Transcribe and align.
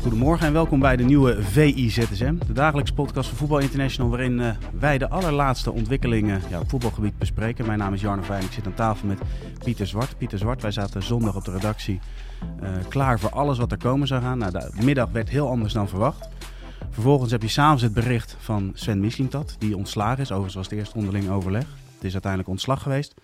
Goedemorgen 0.00 0.46
en 0.46 0.52
welkom 0.52 0.80
bij 0.80 0.96
de 0.96 1.02
nieuwe 1.02 1.42
VIZSM, 1.42 2.34
de 2.46 2.52
dagelijkse 2.52 2.94
podcast 2.94 3.28
van 3.28 3.38
Voetbal 3.38 3.58
International, 3.58 4.10
waarin 4.10 4.38
uh, 4.38 4.50
wij 4.78 4.98
de 4.98 5.08
allerlaatste 5.08 5.72
ontwikkelingen 5.72 6.42
ja, 6.50 6.60
op 6.60 6.68
voetbalgebied 6.68 7.18
bespreken. 7.18 7.66
Mijn 7.66 7.78
naam 7.78 7.94
is 7.94 8.00
Jarno 8.00 8.22
Fijn, 8.22 8.44
ik 8.44 8.52
zit 8.52 8.66
aan 8.66 8.74
tafel 8.74 9.08
met 9.08 9.18
Pieter 9.64 9.86
Zwart. 9.86 10.18
Pieter 10.18 10.38
Zwart, 10.38 10.62
wij 10.62 10.70
zaten 10.70 11.02
zondag 11.02 11.36
op 11.36 11.44
de 11.44 11.50
redactie 11.50 12.00
uh, 12.62 12.68
klaar 12.88 13.20
voor 13.20 13.30
alles 13.30 13.58
wat 13.58 13.72
er 13.72 13.78
komen 13.78 14.06
zou 14.06 14.22
gaan. 14.22 14.38
Nou, 14.38 14.52
de 14.52 14.72
middag 14.84 15.10
werd 15.10 15.28
heel 15.28 15.48
anders 15.48 15.72
dan 15.72 15.88
verwacht. 15.88 16.28
Vervolgens 16.90 17.30
heb 17.30 17.42
je 17.42 17.48
s'avonds 17.48 17.82
het 17.82 17.94
bericht 17.94 18.36
van 18.38 18.70
Sven 18.74 19.00
Mislintat, 19.00 19.56
die 19.58 19.76
ontslagen 19.76 20.22
is. 20.22 20.30
Overigens 20.30 20.54
was 20.54 20.68
het 20.68 20.78
eerst 20.78 20.92
onderling 20.92 21.30
overleg. 21.30 21.66
Het 21.94 22.04
is 22.04 22.12
uiteindelijk 22.12 22.50
ontslag 22.50 22.82
geweest. 22.82 23.14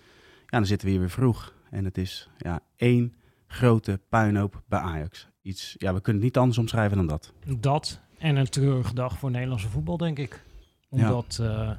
Ja, 0.45 0.57
dan 0.57 0.65
zitten 0.65 0.87
we 0.87 0.93
hier 0.93 1.01
weer 1.01 1.11
vroeg. 1.11 1.53
En 1.69 1.85
het 1.85 1.97
is 1.97 2.29
ja, 2.37 2.59
één 2.75 3.13
grote 3.47 3.99
puinhoop 4.09 4.63
bij 4.67 4.79
Ajax. 4.79 5.27
Iets, 5.41 5.75
ja, 5.77 5.93
we 5.93 6.01
kunnen 6.01 6.21
het 6.21 6.31
niet 6.31 6.41
anders 6.41 6.57
omschrijven 6.57 6.97
dan 6.97 7.07
dat. 7.07 7.33
Dat 7.57 8.01
en 8.17 8.35
een 8.35 8.49
treurige 8.49 8.93
dag 8.93 9.17
voor 9.17 9.31
Nederlandse 9.31 9.69
voetbal, 9.69 9.97
denk 9.97 10.19
ik. 10.19 10.43
Omdat 10.89 11.35
ja. 11.41 11.45
Uh, 11.45 11.71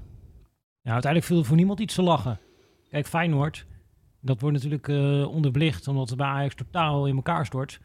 ja, 0.80 0.92
uiteindelijk 0.92 1.24
viel 1.24 1.38
er 1.38 1.44
voor 1.44 1.56
niemand 1.56 1.80
iets 1.80 1.94
te 1.94 2.02
lachen. 2.02 2.38
Kijk, 2.90 3.06
Feyenoord, 3.06 3.66
dat 4.20 4.40
wordt 4.40 4.56
natuurlijk 4.56 4.88
uh, 4.88 5.28
onderbelicht 5.28 5.88
omdat 5.88 6.08
het 6.08 6.18
bij 6.18 6.26
Ajax 6.26 6.54
totaal 6.54 7.06
in 7.06 7.16
elkaar 7.16 7.46
stort. 7.46 7.80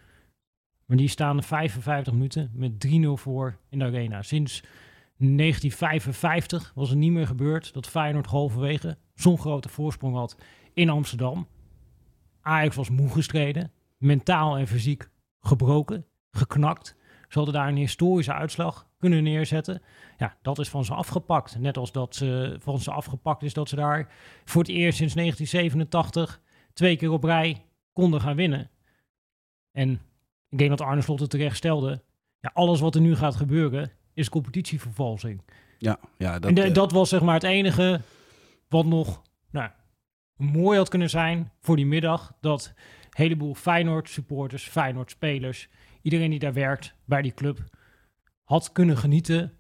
Maar 0.85 0.97
die 0.97 1.07
staan 1.07 1.43
55 1.43 2.13
minuten 2.13 2.51
met 2.53 2.87
3-0 2.87 2.91
voor 3.13 3.57
in 3.69 3.79
de 3.79 3.85
arena. 3.85 4.21
Sinds 4.21 4.61
1955 5.17 6.71
was 6.75 6.89
het 6.89 6.97
niet 6.97 7.11
meer 7.11 7.27
gebeurd 7.27 7.73
dat 7.73 7.87
Feyenoord 7.87 8.25
halverwege 8.25 8.97
zo'n 9.15 9.37
grote 9.37 9.69
voorsprong 9.69 10.15
had 10.15 10.37
in 10.73 10.89
Amsterdam. 10.89 11.47
Ajax 12.41 12.75
was 12.75 12.89
moe 12.89 13.09
gestreden, 13.09 13.71
mentaal 14.03 14.57
en 14.57 14.67
fysiek 14.67 15.09
gebroken, 15.41 16.05
geknakt. 16.31 16.95
Ze 17.27 17.39
hadden 17.39 17.53
daar 17.53 17.67
een 17.67 17.75
historische 17.75 18.33
uitslag 18.33 18.87
kunnen 18.99 19.23
neerzetten. 19.23 19.81
Ja, 20.17 20.37
dat 20.41 20.59
is 20.59 20.69
van 20.69 20.85
ze 20.85 20.93
afgepakt. 20.93 21.59
Net 21.59 21.77
als 21.77 21.91
dat 21.91 22.15
ze 22.15 22.55
van 22.59 22.79
ze 22.79 22.91
afgepakt 22.91 23.43
is 23.43 23.53
dat 23.53 23.69
ze 23.69 23.75
daar 23.75 24.11
voor 24.45 24.61
het 24.61 24.71
eerst 24.71 24.97
sinds 24.97 25.13
1987 25.13 26.41
twee 26.73 26.95
keer 26.95 27.11
op 27.11 27.23
rij 27.23 27.65
konden 27.93 28.21
gaan 28.21 28.35
winnen. 28.35 28.69
En 29.71 29.89
ik 30.49 30.57
denk 30.57 30.69
dat 30.69 30.81
Arne 30.81 31.01
Slot 31.01 31.19
het 31.19 31.29
terecht 31.29 31.57
stelde. 31.57 32.01
Ja, 32.39 32.51
alles 32.53 32.79
wat 32.79 32.95
er 32.95 33.01
nu 33.01 33.15
gaat 33.15 33.35
gebeuren 33.35 33.91
is 34.13 34.29
competitievervalsing. 34.29 35.41
Ja, 35.77 35.99
ja 36.17 36.39
dat, 36.39 36.49
en 36.49 36.55
de, 36.55 36.71
dat 36.71 36.91
was 36.91 37.09
zeg 37.09 37.21
maar 37.21 37.33
het 37.33 37.43
enige 37.43 38.01
wat 38.67 38.85
nog 38.85 39.21
nou, 39.49 39.69
mooi 40.35 40.77
had 40.77 40.89
kunnen 40.89 41.09
zijn 41.09 41.51
voor 41.61 41.75
die 41.75 41.85
middag. 41.85 42.33
Dat 42.39 42.73
heleboel 43.13 43.55
Feyenoord 43.55 44.09
supporters, 44.09 44.67
Feyenoord 44.67 45.11
spelers, 45.11 45.69
iedereen 46.01 46.29
die 46.29 46.39
daar 46.39 46.53
werkt 46.53 46.95
bij 47.05 47.21
die 47.21 47.33
club, 47.33 47.63
had 48.43 48.71
kunnen 48.71 48.97
genieten 48.97 49.53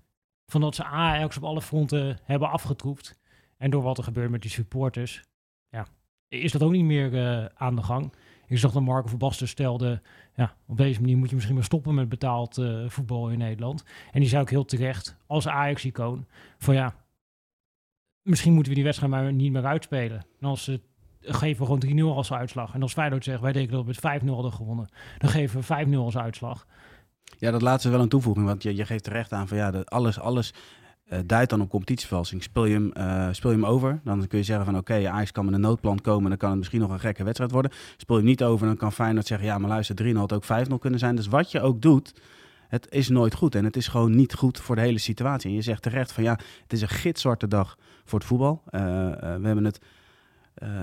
van 0.45 0.61
dat 0.61 0.75
ze 0.75 0.83
Ajax 0.83 1.37
op 1.37 1.43
alle 1.43 1.61
fronten 1.61 2.19
hebben 2.23 2.49
afgetroefd. 2.49 3.19
En 3.57 3.69
door 3.69 3.83
wat 3.83 3.97
er 3.97 4.03
gebeurt 4.03 4.29
met 4.29 4.41
die 4.41 4.51
supporters, 4.51 5.23
ja, 5.69 5.87
is 6.27 6.51
dat 6.51 6.63
ook 6.63 6.71
niet 6.71 6.85
meer 6.85 7.13
uh, 7.13 7.45
aan 7.53 7.75
de 7.75 7.83
gang. 7.83 8.13
Ik 8.47 8.57
zag 8.57 8.71
dat 8.71 8.83
Marco 8.83 9.07
Verbasten 9.07 9.47
stelde, 9.47 10.01
ja, 10.35 10.55
op 10.65 10.77
deze 10.77 10.99
manier 10.99 11.17
moet 11.17 11.29
je 11.29 11.35
misschien 11.35 11.55
maar 11.55 11.63
stoppen 11.65 11.93
met 11.93 12.09
betaald 12.09 12.57
uh, 12.57 12.89
voetbal 12.89 13.29
in 13.29 13.37
Nederland. 13.37 13.83
En 14.11 14.19
die 14.19 14.29
zei 14.29 14.41
ook 14.41 14.49
heel 14.49 14.65
terecht, 14.65 15.17
als 15.27 15.47
Ajax-icoon, 15.47 16.27
van 16.57 16.73
ja, 16.73 16.95
misschien 18.21 18.53
moeten 18.53 18.69
we 18.69 18.77
die 18.77 18.87
wedstrijd 18.87 19.11
maar 19.11 19.33
niet 19.33 19.51
meer 19.51 19.65
uitspelen. 19.65 20.25
En 20.39 20.47
als 20.47 20.63
ze 20.63 20.81
geven 21.23 21.65
we 21.67 21.79
gewoon 21.79 22.13
3-0 22.13 22.15
als 22.15 22.33
uitslag. 22.33 22.73
En 22.73 22.81
als 22.81 22.93
Feyenoord 22.93 23.23
zegt, 23.23 23.41
wij 23.41 23.51
denken 23.51 23.71
dat 23.71 23.85
we 23.85 24.09
met 24.09 24.21
5-0 24.21 24.25
hadden 24.25 24.53
gewonnen, 24.53 24.89
dan 25.17 25.29
geven 25.29 25.61
we 25.61 25.85
5-0 25.87 25.95
als 25.95 26.17
uitslag. 26.17 26.65
Ja, 27.37 27.51
dat 27.51 27.61
laatste 27.61 27.89
wel 27.89 28.01
een 28.01 28.09
toevoeging, 28.09 28.45
want 28.45 28.63
je, 28.63 28.75
je 28.75 28.85
geeft 28.85 29.03
terecht 29.03 29.33
aan 29.33 29.47
van 29.47 29.57
ja, 29.57 29.71
dat 29.71 29.89
alles, 29.89 30.19
alles 30.19 30.53
uh, 31.13 31.19
duidt 31.25 31.49
dan 31.49 31.61
op 31.61 31.69
competitievervalsing. 31.69 32.43
Speel 32.43 32.65
je, 32.65 32.73
hem, 32.73 32.91
uh, 32.97 33.27
speel 33.31 33.51
je 33.51 33.57
hem 33.57 33.65
over, 33.65 33.99
dan 34.03 34.27
kun 34.27 34.37
je 34.37 34.43
zeggen 34.43 34.65
van 34.65 34.77
oké, 34.77 34.93
okay, 34.93 35.07
Ajax 35.07 35.31
kan 35.31 35.45
met 35.45 35.53
een 35.53 35.61
noodplan 35.61 36.01
komen, 36.01 36.29
dan 36.29 36.37
kan 36.37 36.49
het 36.49 36.57
misschien 36.57 36.79
nog 36.79 36.91
een 36.91 36.99
gekke 36.99 37.23
wedstrijd 37.23 37.51
worden. 37.51 37.71
Speel 37.97 38.15
je 38.15 38.21
hem 38.21 38.31
niet 38.31 38.43
over, 38.43 38.67
dan 38.67 38.77
kan 38.77 38.91
Feyenoord 38.91 39.27
zeggen 39.27 39.47
ja, 39.47 39.57
maar 39.57 39.69
luister, 39.69 40.13
3-0 40.13 40.15
had 40.15 40.33
ook 40.33 40.43
5-0 40.43 40.47
kunnen 40.79 40.99
zijn. 40.99 41.15
Dus 41.15 41.27
wat 41.27 41.51
je 41.51 41.61
ook 41.61 41.81
doet, 41.81 42.13
het 42.67 42.87
is 42.89 43.09
nooit 43.09 43.33
goed. 43.33 43.55
En 43.55 43.63
het 43.63 43.75
is 43.75 43.87
gewoon 43.87 44.15
niet 44.15 44.33
goed 44.33 44.59
voor 44.59 44.75
de 44.75 44.81
hele 44.81 44.97
situatie. 44.97 45.49
En 45.49 45.55
je 45.55 45.61
zegt 45.61 45.81
terecht 45.81 46.11
van 46.11 46.23
ja, 46.23 46.39
het 46.61 46.73
is 46.73 46.81
een 46.81 46.89
gitzwarte 46.89 47.47
dag 47.47 47.77
voor 48.05 48.19
het 48.19 48.27
voetbal. 48.27 48.61
Uh, 48.65 48.81
we 49.11 49.41
hebben 49.43 49.63
het 49.63 49.79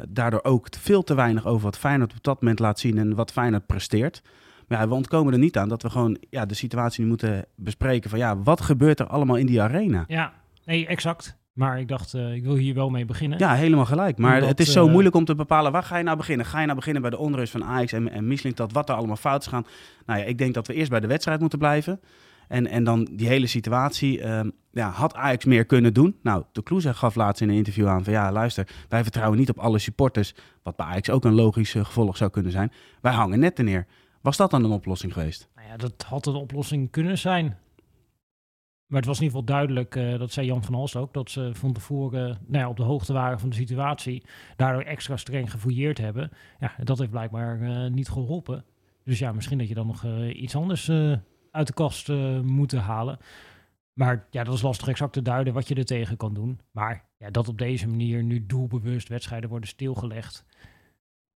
daardoor 0.09 0.43
ook 0.43 0.67
veel 0.71 1.03
te 1.03 1.15
weinig 1.15 1.47
over 1.47 1.63
wat 1.63 1.79
Feyenoord 1.79 2.13
op 2.13 2.23
dat 2.23 2.41
moment 2.41 2.59
laat 2.59 2.79
zien 2.79 2.99
en 2.99 3.15
wat 3.15 3.33
Feyenoord 3.33 3.67
presteert. 3.67 4.23
Maar 4.69 4.81
ja, 4.81 4.89
we 4.89 4.95
ontkomen 4.95 5.33
er 5.33 5.39
niet 5.39 5.57
aan 5.57 5.69
dat 5.69 5.83
we 5.83 5.91
gewoon 5.91 6.17
ja, 6.31 6.47
de 6.47 6.55
situatie 6.55 7.03
nu 7.03 7.09
moeten 7.09 7.47
bespreken 7.55 8.11
van 8.11 8.19
ja, 8.19 8.39
wat 8.39 8.61
gebeurt 8.61 9.01
er 9.01 9.07
allemaal 9.07 9.37
in 9.37 9.47
die 9.47 9.63
arena? 9.63 10.05
Ja, 10.09 10.33
nee, 10.65 10.87
exact. 10.87 11.39
Maar 11.53 11.81
ik 11.81 11.89
dacht, 11.89 12.15
uh, 12.15 12.35
ik 12.35 12.43
wil 12.43 12.55
hier 12.55 12.75
wel 12.75 12.91
mee 12.91 13.05
beginnen. 13.05 13.39
Ja, 13.39 13.55
helemaal 13.55 13.85
gelijk. 13.85 14.19
Maar 14.19 14.35
Omdat, 14.35 14.49
het 14.49 14.61
is 14.61 14.73
zo 14.73 14.85
uh, 14.87 14.91
moeilijk 14.91 15.15
om 15.15 15.25
te 15.25 15.35
bepalen, 15.35 15.73
waar 15.73 15.83
ga 15.83 15.97
je 15.97 16.05
nou 16.05 16.17
beginnen? 16.17 16.47
Ga 16.47 16.59
je 16.59 16.65
nou 16.65 16.77
beginnen 16.77 17.03
bij 17.03 17.11
de 17.11 17.19
onrust 17.19 17.53
van 17.53 17.65
Ajax 17.65 17.93
en, 17.93 18.11
en 18.11 18.27
Michelin, 18.27 18.53
dat 18.55 18.73
wat 18.73 18.89
er 18.89 18.95
allemaal 18.95 19.17
fout 19.17 19.43
is 19.43 19.49
gaan? 19.49 19.67
Nou 20.07 20.19
ja, 20.19 20.25
ik 20.25 20.39
denk 20.39 20.55
dat 20.55 20.67
we 20.67 20.75
eerst 20.75 20.91
bij 20.91 21.01
de 21.01 21.07
wedstrijd 21.07 21.41
moeten 21.41 21.59
blijven. 21.59 22.01
En, 22.51 22.67
en 22.67 22.85
dan 22.85 23.09
die 23.13 23.27
hele 23.27 23.47
situatie, 23.47 24.19
uh, 24.19 24.41
ja, 24.71 24.91
had 24.91 25.15
Ajax 25.15 25.45
meer 25.45 25.65
kunnen 25.65 25.95
doen? 25.95 26.17
Nou, 26.23 26.45
de 26.53 26.63
Kloeze 26.63 26.95
gaf 26.95 27.15
laatst 27.15 27.43
in 27.43 27.49
een 27.49 27.55
interview 27.55 27.87
aan 27.87 28.05
van 28.05 28.13
ja, 28.13 28.33
luister, 28.33 28.69
wij 28.89 29.03
vertrouwen 29.03 29.39
niet 29.39 29.49
op 29.49 29.59
alle 29.59 29.79
supporters, 29.79 30.35
wat 30.63 30.77
bij 30.77 30.87
Ajax 30.87 31.11
ook 31.11 31.25
een 31.25 31.35
logisch 31.35 31.75
uh, 31.75 31.85
gevolg 31.85 32.17
zou 32.17 32.31
kunnen 32.31 32.53
zijn. 32.53 32.73
Wij 33.01 33.13
hangen 33.13 33.39
netten 33.39 33.65
neer. 33.65 33.87
Was 34.21 34.37
dat 34.37 34.51
dan 34.51 34.65
een 34.65 34.71
oplossing 34.71 35.13
geweest? 35.13 35.49
Nou 35.55 35.69
ja, 35.69 35.77
dat 35.77 36.03
had 36.07 36.27
een 36.27 36.35
oplossing 36.35 36.91
kunnen 36.91 37.19
zijn. 37.19 37.45
Maar 38.87 38.99
het 38.99 39.09
was 39.09 39.19
in 39.19 39.25
ieder 39.25 39.39
geval 39.39 39.57
duidelijk, 39.57 39.95
uh, 39.95 40.19
dat 40.19 40.33
zei 40.33 40.47
Jan 40.47 40.65
van 40.65 40.75
Hals 40.75 40.97
ook, 40.97 41.15
dat 41.15 41.31
ze 41.31 41.51
van 41.53 41.73
tevoren 41.73 42.39
nou 42.47 42.63
ja, 42.65 42.69
op 42.69 42.77
de 42.77 42.83
hoogte 42.83 43.13
waren 43.13 43.41
van 43.41 43.49
de 43.49 43.57
situatie. 43.57 44.23
Daardoor 44.57 44.83
extra 44.83 45.17
streng 45.17 45.51
gefouilleerd 45.51 45.99
hebben. 45.99 46.31
Ja, 46.61 46.73
dat 46.83 46.99
heeft 46.99 47.11
blijkbaar 47.11 47.91
niet 47.91 48.09
geholpen. 48.09 48.65
Dus 49.05 49.19
ja, 49.19 49.33
misschien 49.33 49.59
dat 49.59 49.69
je 49.69 49.75
dan 49.75 49.87
nog 49.87 50.05
iets 50.33 50.57
anders 50.57 50.91
uit 51.51 51.67
de 51.67 51.73
kast 51.73 52.09
moet 52.43 52.73
halen. 52.73 53.19
Maar 53.93 54.27
ja, 54.31 54.45
dat 54.45 54.55
is 54.55 54.63
lastig 54.63 54.89
exact 54.89 55.13
te 55.13 55.23
duiden 55.23 55.53
wat 55.53 55.69
je 55.69 55.75
er 55.75 55.85
tegen 55.85 56.17
kan 56.17 56.35
doen. 56.35 56.61
Maar 56.71 57.09
ja, 57.17 57.31
dat 57.31 57.49
op 57.49 57.59
deze 57.59 57.89
manier 57.89 58.23
nu 58.23 58.47
doelbewust 58.47 59.09
wedstrijden 59.09 59.51
worden 59.51 59.69
stilgelegd 59.69 60.45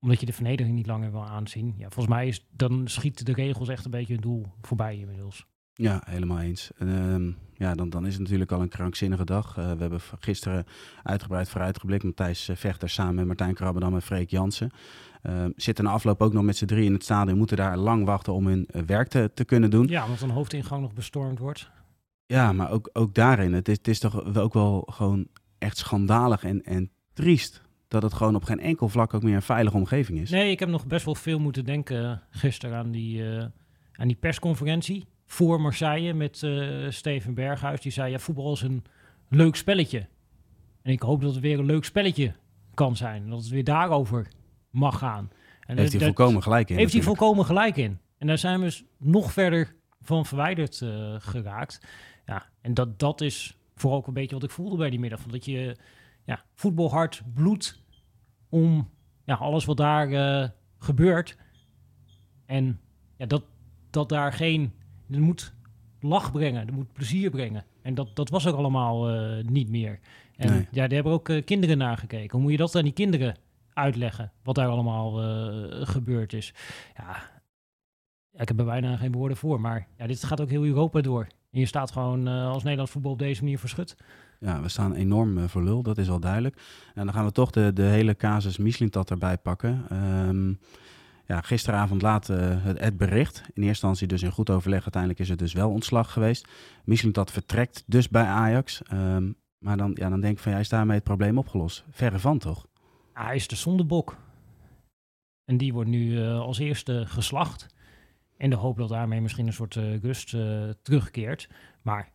omdat 0.03 0.21
je 0.21 0.27
de 0.27 0.33
vernedering 0.33 0.75
niet 0.75 0.87
langer 0.87 1.11
wil 1.11 1.25
aanzien. 1.25 1.75
Ja, 1.77 1.91
volgens 1.91 2.15
mij 2.15 2.27
is, 2.27 2.47
dan 2.51 2.89
schieten 2.89 3.25
de 3.25 3.33
regels 3.33 3.69
echt 3.69 3.85
een 3.85 3.91
beetje 3.91 4.13
het 4.13 4.23
doel 4.23 4.47
voorbij 4.61 4.99
inmiddels. 4.99 5.47
Ja, 5.75 6.03
helemaal 6.05 6.41
eens. 6.41 6.71
Uh, 6.79 7.33
ja, 7.55 7.75
dan, 7.75 7.91
dan 7.91 8.07
is 8.07 8.13
het 8.13 8.23
natuurlijk 8.23 8.53
al 8.53 8.61
een 8.61 8.69
krankzinnige 8.69 9.25
dag. 9.25 9.57
Uh, 9.59 9.73
we 9.73 9.81
hebben 9.81 10.01
gisteren 10.19 10.65
uitgebreid 11.03 11.49
vooruitgeblikt. 11.49 12.05
Matthijs 12.05 12.51
Vechter 12.53 12.89
samen 12.89 13.15
met 13.15 13.27
Martijn 13.27 13.55
Krabbedam 13.55 13.95
en 13.95 14.03
Freek 14.03 14.31
Jansen. 14.31 14.71
Uh, 15.23 15.45
zitten 15.57 15.85
na 15.85 15.91
afloop 15.91 16.23
ook 16.23 16.33
nog 16.33 16.43
met 16.43 16.57
z'n 16.57 16.65
drie 16.65 16.85
in 16.85 16.93
het 16.93 17.05
stadion. 17.05 17.39
Moeten 17.39 17.57
daar 17.57 17.77
lang 17.77 18.05
wachten 18.05 18.33
om 18.33 18.47
hun 18.47 18.69
werk 18.87 19.09
te, 19.09 19.31
te 19.35 19.45
kunnen 19.45 19.71
doen. 19.71 19.87
Ja, 19.87 20.05
omdat 20.05 20.21
een 20.21 20.31
hoofdingang 20.31 20.83
nog 20.83 20.95
bestormd 20.95 21.39
wordt. 21.39 21.71
Ja, 22.27 22.53
maar 22.53 22.71
ook, 22.71 22.91
ook 22.93 23.15
daarin. 23.15 23.53
Het 23.53 23.69
is, 23.69 23.77
het 23.77 23.89
is 23.89 23.99
toch 23.99 24.37
ook 24.37 24.53
wel 24.53 24.89
gewoon 24.91 25.27
echt 25.59 25.77
schandalig 25.77 26.45
en, 26.45 26.63
en 26.63 26.91
triest 27.13 27.63
dat 27.89 28.03
het 28.03 28.13
gewoon 28.13 28.35
op 28.35 28.45
geen 28.45 28.61
enkel 28.61 28.89
vlak 28.89 29.15
ook 29.15 29.23
meer 29.23 29.35
een 29.35 29.43
veilige 29.43 29.77
omgeving 29.77 30.19
is. 30.19 30.31
Nee, 30.31 30.51
ik 30.51 30.59
heb 30.59 30.69
nog 30.69 30.87
best 30.87 31.05
wel 31.05 31.15
veel 31.15 31.39
moeten 31.39 31.65
denken 31.65 32.23
gisteren 32.31 32.77
aan 32.77 32.91
die, 32.91 33.23
uh, 33.23 33.45
aan 33.93 34.09
die 34.09 34.17
persconferentie 34.17 35.07
voor 35.33 35.61
Marseille 35.61 36.15
met 36.15 36.43
uh, 36.43 36.91
Steven 36.91 37.35
Berghuis. 37.35 37.81
Die 37.81 37.93
zei, 37.93 38.11
ja, 38.11 38.19
voetbal 38.19 38.53
is 38.53 38.63
een 38.63 38.85
leuk 39.29 39.57
spelletje. 39.57 40.09
En 40.83 40.93
ik 40.93 41.03
hoop 41.03 41.21
dat 41.21 41.33
het 41.33 41.41
weer 41.41 41.59
een 41.59 41.65
leuk 41.65 41.85
spelletje 41.85 42.35
kan 42.75 42.97
zijn. 42.97 43.29
Dat 43.29 43.39
het 43.39 43.49
weer 43.49 43.65
daarover 43.65 44.29
mag 44.71 44.99
gaan. 44.99 45.31
En 45.67 45.79
heeft 45.79 45.93
hij 45.93 46.05
volkomen 46.05 46.43
gelijk 46.43 46.71
in. 46.71 46.77
Heeft 46.77 46.93
hij 46.93 47.03
volkomen 47.03 47.45
gelijk 47.45 47.77
in. 47.77 47.99
En 48.19 48.27
daar 48.27 48.39
zijn 48.39 48.59
we 48.59 48.65
dus 48.65 48.85
nog 48.99 49.33
verder 49.33 49.75
van 50.03 50.27
verwijderd 50.27 50.81
uh, 50.81 51.15
geraakt. 51.19 51.87
Ja, 52.27 52.47
en 52.61 52.75
dat, 52.75 52.99
dat 52.99 53.21
is 53.21 53.59
vooral 53.75 53.99
ook 53.99 54.07
een 54.07 54.15
beetje 54.15 54.35
wat 54.35 54.45
ik 54.45 54.51
voelde 54.51 54.77
bij 54.77 54.91
die 54.91 55.01
middag. 55.01 55.23
Dat 55.23 55.45
je 55.45 55.77
ja, 56.25 56.45
voetbalhart 56.55 57.23
bloed 57.35 57.83
om 58.49 58.91
ja, 59.25 59.35
alles 59.35 59.65
wat 59.65 59.77
daar 59.77 60.11
uh, 60.11 60.49
gebeurt. 60.79 61.37
En 62.47 62.81
ja, 63.17 63.27
dat, 63.27 63.45
dat 63.91 64.09
daar 64.09 64.33
geen 64.33 64.73
Het 65.13 65.21
moet 65.21 65.55
lach 66.01 66.33
brengen, 66.33 66.61
het 66.61 66.71
moet 66.71 66.93
plezier 66.93 67.31
brengen. 67.31 67.65
En 67.83 67.95
dat, 67.95 68.17
dat 68.17 68.29
was 68.29 68.45
er 68.45 68.55
allemaal 68.55 69.11
eh, 69.11 69.45
niet 69.45 69.69
meer. 69.69 69.99
En 70.37 70.51
Nee. 70.51 70.67
ja, 70.71 70.81
daar 70.81 70.91
hebben 70.91 71.13
ook 71.13 71.29
eh, 71.29 71.45
kinderen 71.45 71.79
naar 71.79 71.99
gekeken. 71.99 72.31
Hoe 72.33 72.41
moet 72.41 72.51
je 72.51 72.57
dat 72.57 72.77
aan 72.77 72.83
die 72.83 72.93
kinderen 72.93 73.37
uitleggen? 73.73 74.33
Wat 74.43 74.55
daar 74.55 74.69
allemaal 74.69 75.23
eh, 75.23 75.87
gebeurd 75.87 76.33
is. 76.33 76.55
Ja, 76.97 77.17
ja, 78.33 78.41
ik 78.41 78.49
heb 78.49 78.59
er 78.59 78.65
bijna 78.65 78.97
geen 78.97 79.13
woorden 79.13 79.37
voor. 79.37 79.61
Maar 79.61 79.87
ja, 79.99 80.07
dit 80.07 80.25
gaat 80.25 80.41
ook 80.41 80.51
heel 80.51 80.65
Europa 80.65 81.01
door. 81.01 81.27
En 81.51 81.61
je 81.61 81.67
staat 81.67 81.91
gewoon 81.91 82.27
als 82.27 82.63
Nederlands 82.63 82.93
voetbal 82.93 83.13
op 83.13 83.19
deze 83.19 83.43
manier 83.43 83.59
verschut. 83.59 83.97
Ja, 84.41 84.61
we 84.63 84.69
staan 84.69 84.95
enorm 84.95 85.49
voor 85.49 85.63
lul, 85.63 85.83
dat 85.83 85.99
is 85.99 86.11
al 86.11 86.21
duidelijk. 86.21 86.57
En 86.95 87.05
dan 87.05 87.15
gaan 87.15 87.25
we 87.25 87.33
toch 87.33 87.51
de, 87.51 87.73
de 87.73 87.83
hele 87.83 88.17
casus 88.17 88.59
Mislintat 88.59 89.11
erbij 89.11 89.39
pakken. 89.39 89.85
Ehm, 89.89 90.53
gisteravond 91.41 92.03
laat 92.03 92.29
eh, 92.29 92.65
het, 92.65 92.97
bericht. 92.97 93.37
In 93.39 93.45
eerste 93.47 93.67
instantie 93.67 94.07
dus 94.07 94.23
in 94.23 94.31
goed 94.31 94.51
overleg. 94.51 94.83
Uiteindelijk 94.83 95.21
is 95.21 95.29
het 95.29 95.39
dus 95.39 95.53
wel 95.53 95.71
ontslag 95.71 96.13
geweest. 96.13 96.49
Mislintat 96.85 97.31
vertrekt 97.31 97.85
dus 97.87 98.09
bij 98.09 98.25
Ajax. 98.25 98.83
Ehm, 98.83 99.33
maar 99.59 99.77
dan, 99.77 99.91
ja, 99.95 100.09
dan 100.09 100.21
denk 100.21 100.37
ik 100.37 100.43
van, 100.43 100.53
ja, 100.53 100.59
is 100.59 100.69
daarmee 100.69 100.95
het 100.95 101.05
probleem 101.05 101.39
opgelost? 101.39 101.85
Verre 101.91 102.19
van, 102.19 102.39
toch? 102.39 102.67
Hij 103.13 103.35
is 103.35 103.49
de 103.49 103.57
zondebok. 103.57 104.17
En 105.45 105.57
die 105.57 105.73
wordt 105.73 105.91
nu 105.91 106.23
eh, 106.23 106.41
als 106.41 106.59
eerste 106.59 107.05
geslacht. 107.07 107.67
In 108.37 108.51
de 108.51 108.57
hoop 108.57 108.77
dat 108.77 108.89
daarmee 108.89 109.21
misschien 109.21 109.47
een 109.47 109.53
soort 109.53 109.77
eh, 109.77 110.01
rust 110.01 110.37
terugkeert. 110.83 111.49
Maar 111.83 112.13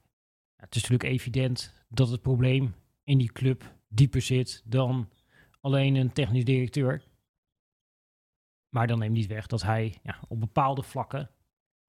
het 0.56 0.76
is 0.76 0.82
natuurlijk 0.82 1.10
evident 1.10 1.74
dat 1.90 2.10
het 2.10 2.22
probleem 2.22 2.76
in 3.04 3.18
die 3.18 3.32
club 3.32 3.76
dieper 3.88 4.22
zit 4.22 4.64
dan 4.66 5.10
alleen 5.62 5.96
een 5.96 6.14
technisch 6.14 6.46
directeur. 6.46 7.02
Maar 8.70 8.88
dan 8.88 9.00
neemt 9.00 9.14
niet 9.14 9.28
weg 9.28 9.48
dat 9.48 9.62
hij 9.64 9.98
ja, 10.04 10.20
op 10.28 10.40
bepaalde 10.40 10.84
vlakken 10.84 11.30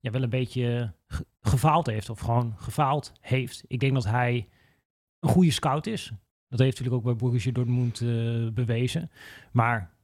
ja, 0.01 0.11
wel 0.11 0.23
een 0.23 0.31
beetje 0.31 0.93
ge- 1.07 1.27
gefaald 1.41 1.87
heeft. 1.87 2.11
Of 2.11 2.21
gewoon 2.21 2.55
gefaald 2.57 3.13
heeft. 3.21 3.65
Ik 3.67 3.81
denk 3.81 3.95
dat 3.95 4.05
hij 4.05 4.49
een 5.21 5.29
goede 5.29 5.51
scout 5.51 5.87
is. 5.87 6.13
Dat 6.49 6.59
heeft 6.59 6.79
natuurlijk 6.79 6.97
ook 6.97 7.13
bij 7.13 7.17
Borussia 7.27 7.53
Dortmund 7.53 8.01
eh, 8.01 8.49
bewezen. 8.53 9.11
Maar 9.53 9.97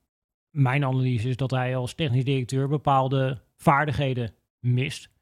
mijn 0.51 0.85
analyse 0.85 1.29
is 1.29 1.37
dat 1.37 1.51
hij 1.51 1.77
als 1.77 1.95
technisch 1.95 2.25
directeur 2.25 2.69
bepaalde 2.69 3.43
vaardigheden 3.57 4.35
mist. 4.59 5.13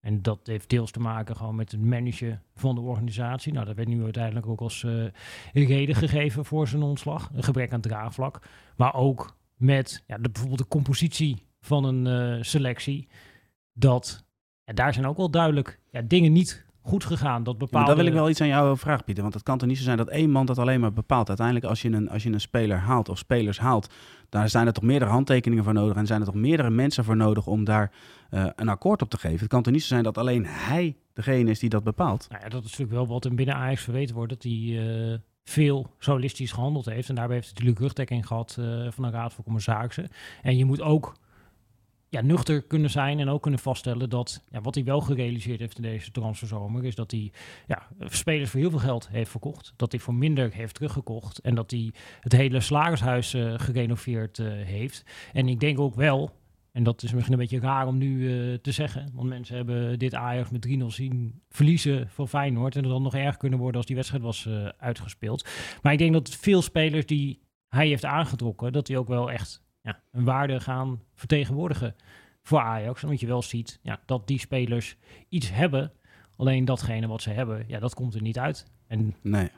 En 0.00 0.22
dat 0.22 0.46
heeft 0.46 0.70
deels 0.70 0.90
te 0.90 1.00
maken 1.00 1.36
gewoon 1.36 1.54
met 1.54 1.72
het 1.72 1.80
managen 1.80 2.42
van 2.54 2.74
de 2.74 2.80
organisatie. 2.80 3.52
Nou, 3.52 3.66
dat 3.66 3.76
werd 3.76 3.88
nu 3.88 4.02
uiteindelijk 4.02 4.46
ook 4.46 4.60
als 4.60 4.84
eh, 4.84 5.04
reden 5.52 5.94
gegeven 5.94 6.44
voor 6.44 6.68
zijn 6.68 6.82
ontslag. 6.82 7.30
Een 7.34 7.42
gebrek 7.42 7.72
aan 7.72 7.80
draagvlak. 7.80 8.40
Maar 8.76 8.94
ook 8.94 9.36
met 9.56 10.02
ja, 10.06 10.16
de, 10.16 10.30
bijvoorbeeld 10.30 10.60
de 10.60 10.68
compositie 10.68 11.42
van 11.60 11.84
een 11.84 12.06
eh, 12.06 12.42
selectie. 12.42 13.08
Dat, 13.72 14.24
ja, 14.64 14.72
daar 14.72 14.92
zijn 14.94 15.06
ook 15.06 15.16
wel 15.16 15.30
duidelijk 15.30 15.80
ja, 15.90 16.00
dingen 16.02 16.32
niet 16.32 16.66
goed 16.80 17.04
gegaan. 17.04 17.42
Dat 17.42 17.54
Ja, 17.54 17.58
bepaalde... 17.58 17.86
daar 17.86 17.96
wil 17.96 18.06
ik 18.06 18.12
wel 18.12 18.28
iets 18.28 18.40
aan 18.40 18.46
jou 18.46 18.64
over 18.64 18.78
vragen, 18.78 19.04
Pieter. 19.04 19.22
Want 19.22 19.34
het 19.34 19.42
kan 19.42 19.58
toch 19.58 19.68
niet 19.68 19.78
zo 19.78 19.84
zijn 19.84 19.96
dat 19.96 20.08
één 20.08 20.30
man 20.30 20.46
dat 20.46 20.58
alleen 20.58 20.80
maar 20.80 20.92
bepaalt. 20.92 21.28
Uiteindelijk, 21.28 21.66
als 21.66 21.82
je 21.82 21.90
een, 21.90 22.10
als 22.10 22.22
je 22.22 22.32
een 22.32 22.40
speler 22.40 22.78
haalt 22.78 23.08
of 23.08 23.18
spelers 23.18 23.58
haalt, 23.58 23.92
daar 24.28 24.48
zijn 24.48 24.66
er 24.66 24.72
toch 24.72 24.84
meerdere 24.84 25.10
handtekeningen 25.10 25.64
voor 25.64 25.72
nodig. 25.72 25.96
En 25.96 26.06
zijn 26.06 26.20
er 26.20 26.26
toch 26.26 26.34
meerdere 26.34 26.70
mensen 26.70 27.04
voor 27.04 27.16
nodig 27.16 27.46
om 27.46 27.64
daar 27.64 27.92
eh, 28.30 28.46
een 28.56 28.68
akkoord 28.68 29.02
op 29.02 29.10
te 29.10 29.18
geven. 29.18 29.38
Het 29.38 29.48
kan 29.48 29.62
toch 29.62 29.72
niet 29.72 29.82
zo 29.82 29.88
zijn 29.88 30.02
dat 30.02 30.18
alleen 30.18 30.46
hij 30.46 30.96
degene 31.12 31.50
is 31.50 31.58
die 31.58 31.68
dat 31.68 31.84
bepaalt. 31.84 32.26
Nou 32.30 32.42
ja, 32.42 32.48
dat 32.48 32.64
is 32.64 32.70
natuurlijk 32.70 32.96
wel 32.98 33.06
wat 33.06 33.24
hem 33.24 33.36
binnen 33.36 33.54
Ajax 33.54 33.82
verweten 33.82 34.14
wordt. 34.14 34.32
Dat 34.32 34.44
eh, 34.44 35.14
veel 35.48 35.90
solistisch 35.98 36.52
gehandeld 36.52 36.86
heeft. 36.86 37.08
En 37.08 37.14
daarbij 37.14 37.34
heeft 37.34 37.48
hij 37.48 37.54
natuurlijk 37.54 37.84
rugdekking 37.84 38.26
gehad 38.26 38.56
eh, 38.58 38.86
van 38.90 39.04
een 39.04 39.10
raad 39.10 39.32
van 39.32 39.44
commissarissen. 39.44 40.08
En 40.42 40.56
je 40.56 40.64
moet 40.64 40.80
ook 40.80 41.16
ja, 42.08 42.20
nuchter 42.20 42.62
kunnen 42.62 42.90
zijn 42.90 43.18
en 43.18 43.28
ook 43.28 43.42
kunnen 43.42 43.60
vaststellen 43.60 44.10
dat 44.10 44.44
ja, 44.50 44.60
wat 44.60 44.74
hij 44.74 44.84
wel 44.84 45.00
gerealiseerd 45.00 45.60
heeft 45.60 45.76
in 45.76 45.82
deze 45.82 46.10
transferzomer 46.10 46.84
is 46.84 46.94
dat 46.94 47.10
hij 47.10 47.32
ja, 47.66 47.86
spelers 47.98 48.50
voor 48.50 48.60
heel 48.60 48.70
veel 48.70 48.78
geld 48.78 49.08
heeft 49.08 49.30
verkocht. 49.30 49.72
Dat 49.76 49.92
hij 49.92 50.00
voor 50.00 50.14
minder 50.14 50.52
heeft 50.52 50.74
teruggekocht. 50.74 51.38
En 51.38 51.54
dat 51.54 51.70
hij 51.70 51.92
het 52.20 52.32
hele 52.32 52.60
slagershuis 52.60 53.34
eh, 53.34 53.54
gerenoveerd 53.56 54.38
eh, 54.38 54.46
heeft. 54.48 55.04
En 55.32 55.48
ik 55.48 55.60
denk 55.60 55.78
ook 55.78 55.94
wel, 55.94 56.30
en 56.76 56.82
dat 56.82 57.02
is 57.02 57.12
misschien 57.12 57.32
een 57.32 57.38
beetje 57.38 57.60
raar 57.60 57.86
om 57.86 57.98
nu 57.98 58.30
eh, 58.30 58.58
te 58.58 58.72
zeggen. 58.72 59.10
Want 59.14 59.28
mensen 59.28 59.56
hebben 59.56 59.98
dit 59.98 60.14
Ajax 60.14 60.50
met 60.50 60.66
3-0 60.66 60.84
zien 60.86 61.42
verliezen 61.48 62.08
van 62.08 62.28
Feyenoord. 62.28 62.76
En 62.76 62.82
het 62.82 62.90
dan 62.90 63.02
nog 63.02 63.14
erg 63.14 63.36
kunnen 63.36 63.58
worden 63.58 63.76
als 63.76 63.86
die 63.86 63.96
wedstrijd 63.96 64.22
was 64.22 64.46
eh, 64.46 64.68
uitgespeeld. 64.78 65.48
Maar 65.82 65.92
ik 65.92 65.98
denk 65.98 66.12
dat 66.12 66.30
veel 66.30 66.62
spelers 66.62 67.06
die 67.06 67.40
hij 67.68 67.86
heeft 67.86 68.04
aangetrokken, 68.04 68.72
dat 68.72 68.86
die 68.86 68.98
ook 68.98 69.08
wel 69.08 69.30
echt 69.30 69.62
ja, 69.80 70.00
een 70.12 70.24
waarde 70.24 70.60
gaan 70.60 71.00
vertegenwoordigen 71.14 71.94
voor 72.42 72.60
Ajax. 72.60 73.04
Omdat 73.04 73.20
je 73.20 73.26
wel 73.26 73.42
ziet 73.42 73.78
ja, 73.82 74.00
dat 74.06 74.26
die 74.26 74.38
spelers 74.38 74.96
iets 75.28 75.50
hebben. 75.52 75.92
Alleen 76.36 76.64
datgene 76.64 77.06
wat 77.06 77.22
ze 77.22 77.30
hebben, 77.30 77.64
ja, 77.66 77.78
dat 77.78 77.94
komt 77.94 78.14
er 78.14 78.22
niet 78.22 78.38
uit. 78.38 78.66
En 78.86 79.14
Nee. 79.22 79.50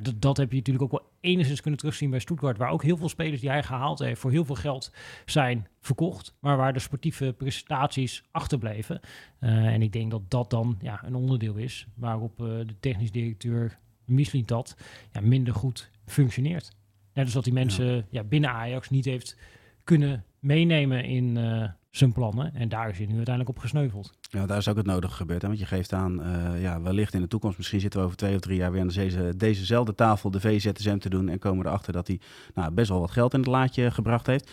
Dat, 0.00 0.20
dat 0.20 0.36
heb 0.36 0.50
je 0.50 0.56
natuurlijk 0.56 0.84
ook 0.84 1.00
wel 1.00 1.10
enigszins 1.20 1.60
kunnen 1.60 1.80
terugzien 1.80 2.10
bij 2.10 2.18
Stuttgart, 2.18 2.58
waar 2.58 2.70
ook 2.70 2.82
heel 2.82 2.96
veel 2.96 3.08
spelers 3.08 3.40
die 3.40 3.50
hij 3.50 3.62
gehaald 3.62 3.98
heeft 3.98 4.20
voor 4.20 4.30
heel 4.30 4.44
veel 4.44 4.54
geld 4.54 4.92
zijn 5.24 5.66
verkocht, 5.80 6.36
maar 6.40 6.56
waar 6.56 6.72
de 6.72 6.78
sportieve 6.78 7.34
prestaties 7.38 8.22
achterbleven. 8.30 9.00
Eh, 9.38 9.66
en 9.66 9.82
ik 9.82 9.92
denk 9.92 10.10
dat 10.10 10.30
dat 10.30 10.50
dan 10.50 10.78
ja, 10.80 11.02
een 11.04 11.14
onderdeel 11.14 11.54
is 11.54 11.86
waarop 11.94 12.40
eh, 12.40 12.46
de 12.46 12.78
technisch 12.80 13.12
directeur 13.12 13.78
Mislintat 14.04 14.76
ja, 15.12 15.20
minder 15.20 15.54
goed 15.54 15.90
functioneert. 16.06 16.76
Net 17.12 17.24
als 17.24 17.34
dat 17.34 17.44
die 17.44 17.52
mensen 17.52 18.06
ja. 18.10 18.24
binnen 18.24 18.50
Ajax 18.50 18.90
niet 18.90 19.04
heeft 19.04 19.36
kunnen 19.84 20.24
meenemen 20.38 21.04
in 21.04 21.36
eh, 21.36 21.68
zijn 21.96 22.12
plannen. 22.12 22.54
En 22.54 22.68
daar 22.68 22.88
is 22.88 22.98
hij 22.98 23.06
nu 23.06 23.16
uiteindelijk 23.16 23.56
op 23.56 23.62
gesneuveld. 23.62 24.12
Ja, 24.20 24.46
daar 24.46 24.58
is 24.58 24.68
ook 24.68 24.76
het 24.76 24.86
nodige 24.86 25.14
gebeurd. 25.14 25.42
Hè? 25.42 25.48
Want 25.48 25.60
je 25.60 25.66
geeft 25.66 25.92
aan, 25.92 26.22
eh, 26.22 26.62
ja, 26.62 26.82
wellicht 26.82 27.14
in 27.14 27.20
de 27.20 27.28
toekomst, 27.28 27.56
misschien 27.56 27.80
zitten 27.80 28.00
we 28.00 28.06
over 28.06 28.18
twee 28.18 28.34
of 28.34 28.40
drie 28.40 28.56
jaar 28.56 28.72
weer 28.72 28.80
aan 28.80 28.88
deze, 28.88 29.36
dezezelfde 29.36 29.94
tafel 29.94 30.30
de 30.30 30.40
VZSM 30.40 30.98
te 30.98 31.08
doen. 31.08 31.28
En 31.28 31.38
komen 31.38 31.62
we 31.62 31.68
erachter 31.68 31.92
dat 31.92 32.06
hij 32.06 32.20
nou, 32.54 32.72
best 32.72 32.88
wel 32.88 33.00
wat 33.00 33.10
geld 33.10 33.32
in 33.32 33.38
het 33.38 33.48
laadje 33.48 33.90
gebracht 33.90 34.26
heeft. 34.26 34.50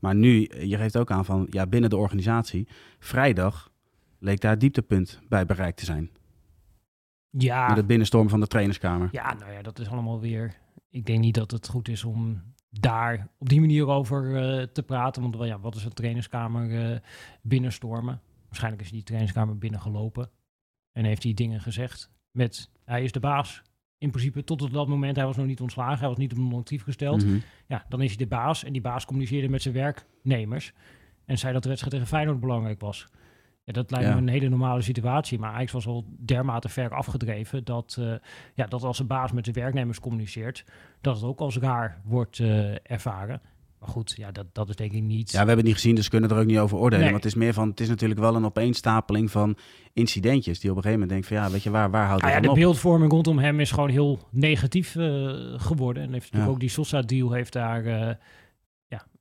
Maar 0.00 0.14
nu, 0.14 0.50
je 0.60 0.76
geeft 0.76 0.96
ook 0.96 1.10
aan 1.10 1.24
van, 1.24 1.46
ja, 1.50 1.66
binnen 1.66 1.90
de 1.90 1.96
organisatie, 1.96 2.68
vrijdag 2.98 3.70
leek 4.18 4.40
daar 4.40 4.58
dieptepunt 4.58 5.20
bij 5.28 5.46
bereikt 5.46 5.78
te 5.78 5.84
zijn. 5.84 6.10
Ja, 7.30 7.68
Met 7.68 7.76
het 7.76 7.86
binnenstormen 7.86 8.30
van 8.30 8.40
de 8.40 8.46
trainerskamer. 8.46 9.08
Ja, 9.12 9.34
nou 9.34 9.52
ja, 9.52 9.62
dat 9.62 9.78
is 9.78 9.88
allemaal 9.88 10.20
weer. 10.20 10.54
Ik 10.90 11.06
denk 11.06 11.20
niet 11.20 11.34
dat 11.34 11.50
het 11.50 11.68
goed 11.68 11.88
is 11.88 12.04
om 12.04 12.42
daar 12.80 13.28
op 13.38 13.48
die 13.48 13.60
manier 13.60 13.86
over 13.86 14.36
eh, 14.36 14.62
te 14.62 14.82
praten. 14.82 15.22
Want 15.22 15.36
wel, 15.36 15.46
ja, 15.46 15.60
wat 15.60 15.74
is 15.74 15.84
een 15.84 15.92
trainingskamer 15.92 16.92
eh, 16.92 16.98
binnenstormen? 17.42 18.20
Waarschijnlijk 18.46 18.82
is 18.82 18.90
die 18.90 19.02
trainingskamer 19.02 19.58
binnengelopen 19.58 20.30
en 20.92 21.04
heeft 21.04 21.22
hij 21.22 21.34
dingen 21.34 21.60
gezegd 21.60 22.10
met 22.30 22.70
hij 22.84 23.02
is 23.02 23.12
de 23.12 23.20
baas. 23.20 23.62
In 23.98 24.10
principe 24.10 24.44
tot 24.44 24.62
op 24.62 24.72
dat 24.72 24.88
moment, 24.88 25.16
hij 25.16 25.24
was 25.24 25.36
nog 25.36 25.46
niet 25.46 25.60
ontslagen, 25.60 25.98
hij 25.98 26.08
was 26.08 26.16
niet 26.16 26.32
op 26.32 26.38
non-actief 26.38 26.82
gesteld. 26.82 27.24
Mhm. 27.24 27.38
Ja, 27.66 27.84
dan 27.88 28.02
is 28.02 28.08
hij 28.08 28.16
de 28.16 28.26
baas 28.26 28.64
en 28.64 28.72
die 28.72 28.82
baas 28.82 29.04
communiceerde 29.04 29.48
met 29.48 29.62
zijn 29.62 29.74
werknemers 29.74 30.72
en 31.24 31.38
zei 31.38 31.52
dat 31.52 31.62
de 31.62 31.68
wedstrijd 31.68 31.94
tegen 31.94 32.10
Feyenoord 32.10 32.40
belangrijk 32.40 32.80
was. 32.80 33.08
Ja, 33.66 33.72
dat 33.72 33.90
lijkt 33.90 34.06
Ja. 34.06 34.14
me 34.14 34.20
een 34.20 34.28
hele 34.28 34.48
normale 34.48 34.82
situatie, 34.82 35.38
maar 35.38 35.52
Ajax 35.52 35.72
was 35.72 35.86
al 35.86 36.04
dermate 36.24 36.68
ver 36.68 36.90
afgedreven 36.94 37.64
dat, 37.64 37.96
eh, 38.00 38.12
ja, 38.54 38.66
dat 38.66 38.82
als 38.82 38.98
een 38.98 39.06
baas 39.06 39.32
met 39.32 39.44
zijn 39.44 39.56
werknemers 39.56 40.00
communiceert, 40.00 40.64
dat 41.00 41.14
het 41.14 41.24
ook 41.24 41.40
als 41.40 41.58
raar 41.58 42.00
wordt 42.04 42.38
eh, 42.38 42.74
ervaren. 42.82 43.40
Maar 43.80 43.88
goed, 43.88 44.14
ja, 44.16 44.30
dat, 44.32 44.46
dat 44.52 44.68
is 44.68 44.76
denk 44.76 44.92
ik 44.92 45.02
niet... 45.02 45.26
Ja, 45.30 45.32
we 45.32 45.36
hebben 45.38 45.56
het 45.56 45.64
niet 45.66 45.74
gezien, 45.74 45.94
dus 45.94 46.08
kunnen 46.08 46.30
er 46.30 46.38
ook 46.38 46.46
niet 46.46 46.58
over 46.58 46.76
oordelen. 46.78 47.00
Nee. 47.04 47.10
Want 47.12 47.24
het 47.24 47.32
is 47.32 47.38
meer 47.38 47.52
van, 47.52 47.68
het 47.68 47.80
is 47.80 47.88
natuurlijk 47.88 48.20
wel 48.20 48.34
een 48.36 48.44
opeenstapeling 48.44 49.30
van 49.30 49.56
incidentjes. 49.92 50.60
Die 50.60 50.70
op 50.70 50.76
een 50.76 50.82
gegeven 50.82 51.00
moment 51.06 51.10
denken 51.10 51.28
van, 51.38 51.46
ja, 51.46 51.52
weet 51.52 51.62
je 51.62 51.70
waar, 51.70 51.90
waar 51.90 52.06
houdt 52.06 52.22
Nou 52.22 52.34
het 52.34 52.42
ja, 52.42 52.46
dan 52.48 52.54
de 52.54 52.60
op? 52.60 52.66
beeldvorming 52.66 53.12
rondom 53.12 53.38
hem 53.38 53.60
is 53.60 53.70
gewoon 53.70 53.88
heel 53.90 54.18
negatief 54.30 54.96
eh, 54.96 55.04
geworden. 55.56 56.02
En 56.02 56.12
heeft 56.12 56.22
natuurlijk 56.24 56.44
Ja. 56.44 56.50
ook 56.50 56.60
die 56.60 56.68
Sosa-deal 56.68 57.32
heeft 57.32 57.52
daar 57.52 57.84
ja, 57.88 58.18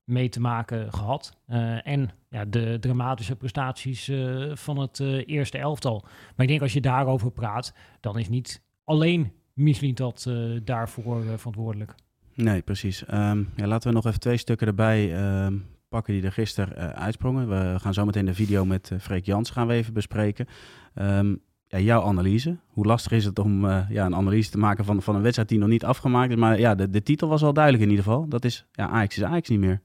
mee 0.05 0.29
te 0.29 0.39
maken 0.39 0.93
gehad. 0.93 1.37
Eh, 1.45 1.87
en 1.87 2.09
ja, 2.29 2.45
de 2.45 2.77
dramatische 2.79 3.35
prestaties 3.35 4.07
eh, 4.07 4.51
van 4.53 4.79
het 4.79 4.99
eh, 4.99 5.27
eerste 5.27 5.57
elftal. 5.57 6.01
Maar 6.03 6.45
ik 6.45 6.47
denk 6.47 6.61
als 6.61 6.73
je 6.73 6.81
daarover 6.81 7.31
praat, 7.31 7.73
dan 7.99 8.19
is 8.19 8.29
niet 8.29 8.61
alleen 8.83 9.31
Michelin 9.53 9.95
dat 9.95 10.29
daarvoor 10.63 11.23
verantwoordelijk. 11.37 11.95
Nee, 12.33 12.61
precies. 12.61 13.05
Ehm, 13.05 13.43
ja, 13.55 13.67
laten 13.67 13.89
we 13.89 13.95
nog 13.95 14.05
even 14.05 14.19
twee 14.19 14.37
stukken 14.37 14.67
erbij 14.67 15.15
ehm, 15.15 15.57
pakken 15.89 16.13
die 16.13 16.23
er 16.23 16.31
gisteren 16.31 16.95
uitsprongen. 16.95 17.49
We 17.49 17.79
gaan 17.79 17.93
zo 17.93 18.05
meteen 18.05 18.25
de 18.25 18.33
video 18.33 18.65
met 18.65 18.91
Freek 18.99 19.25
Jans 19.25 19.49
gaan 19.49 19.67
we 19.67 19.73
even 19.73 19.93
bespreken. 19.93 20.47
Ehm, 20.93 21.35
ja, 21.67 21.79
jouw 21.79 22.01
analyse. 22.01 22.57
Hoe 22.67 22.85
lastig 22.85 23.11
is 23.11 23.25
het 23.25 23.39
om 23.39 23.67
ja, 23.67 24.05
een 24.05 24.15
analyse 24.15 24.51
te 24.51 24.57
maken 24.57 24.85
van, 24.85 25.01
van 25.01 25.15
een 25.15 25.21
wedstrijd 25.21 25.49
die 25.49 25.59
nog 25.59 25.69
niet 25.69 25.85
afgemaakt 25.85 26.31
is? 26.31 26.37
Maar 26.37 26.59
ja, 26.59 26.75
de, 26.75 26.89
de 26.89 27.03
titel 27.03 27.27
was 27.27 27.43
al 27.43 27.53
duidelijk 27.53 27.83
in 27.83 27.89
ieder 27.89 28.05
geval. 28.05 28.27
Dat 28.27 28.45
is, 28.45 28.65
ja, 28.71 28.87
Ajax 28.87 29.17
is 29.17 29.23
Ajax 29.23 29.49
niet 29.49 29.59
meer. 29.59 29.81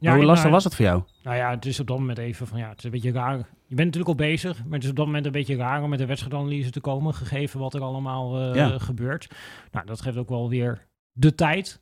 Hoe 0.00 0.24
lastig 0.24 0.42
nou, 0.42 0.50
was 0.54 0.64
het 0.64 0.74
voor 0.74 0.84
jou? 0.84 1.02
Nou 1.22 1.36
ja, 1.36 1.50
het 1.50 1.66
is 1.66 1.80
op 1.80 1.86
dat 1.86 1.98
moment 1.98 2.18
even 2.18 2.46
van 2.46 2.58
ja, 2.58 2.68
het 2.68 2.78
is 2.78 2.84
een 2.84 2.90
beetje 2.90 3.12
raar. 3.12 3.36
Je 3.38 3.74
bent 3.74 3.78
natuurlijk 3.94 4.08
al 4.08 4.26
bezig, 4.26 4.64
maar 4.64 4.74
het 4.74 4.82
is 4.84 4.90
op 4.90 4.96
dat 4.96 5.06
moment 5.06 5.26
een 5.26 5.32
beetje 5.32 5.56
raar 5.56 5.82
om 5.82 5.90
met 5.90 6.00
een 6.00 6.06
wedstrijdanalyse 6.06 6.70
te 6.70 6.80
komen, 6.80 7.14
gegeven 7.14 7.60
wat 7.60 7.74
er 7.74 7.80
allemaal 7.80 8.40
eh, 8.40 8.54
Ja. 8.54 8.78
gebeurt. 8.78 9.28
Nou, 9.70 9.86
dat 9.86 10.00
geeft 10.00 10.16
ook 10.16 10.28
wel 10.28 10.48
weer 10.48 10.86
de 11.12 11.34
tijd 11.34 11.80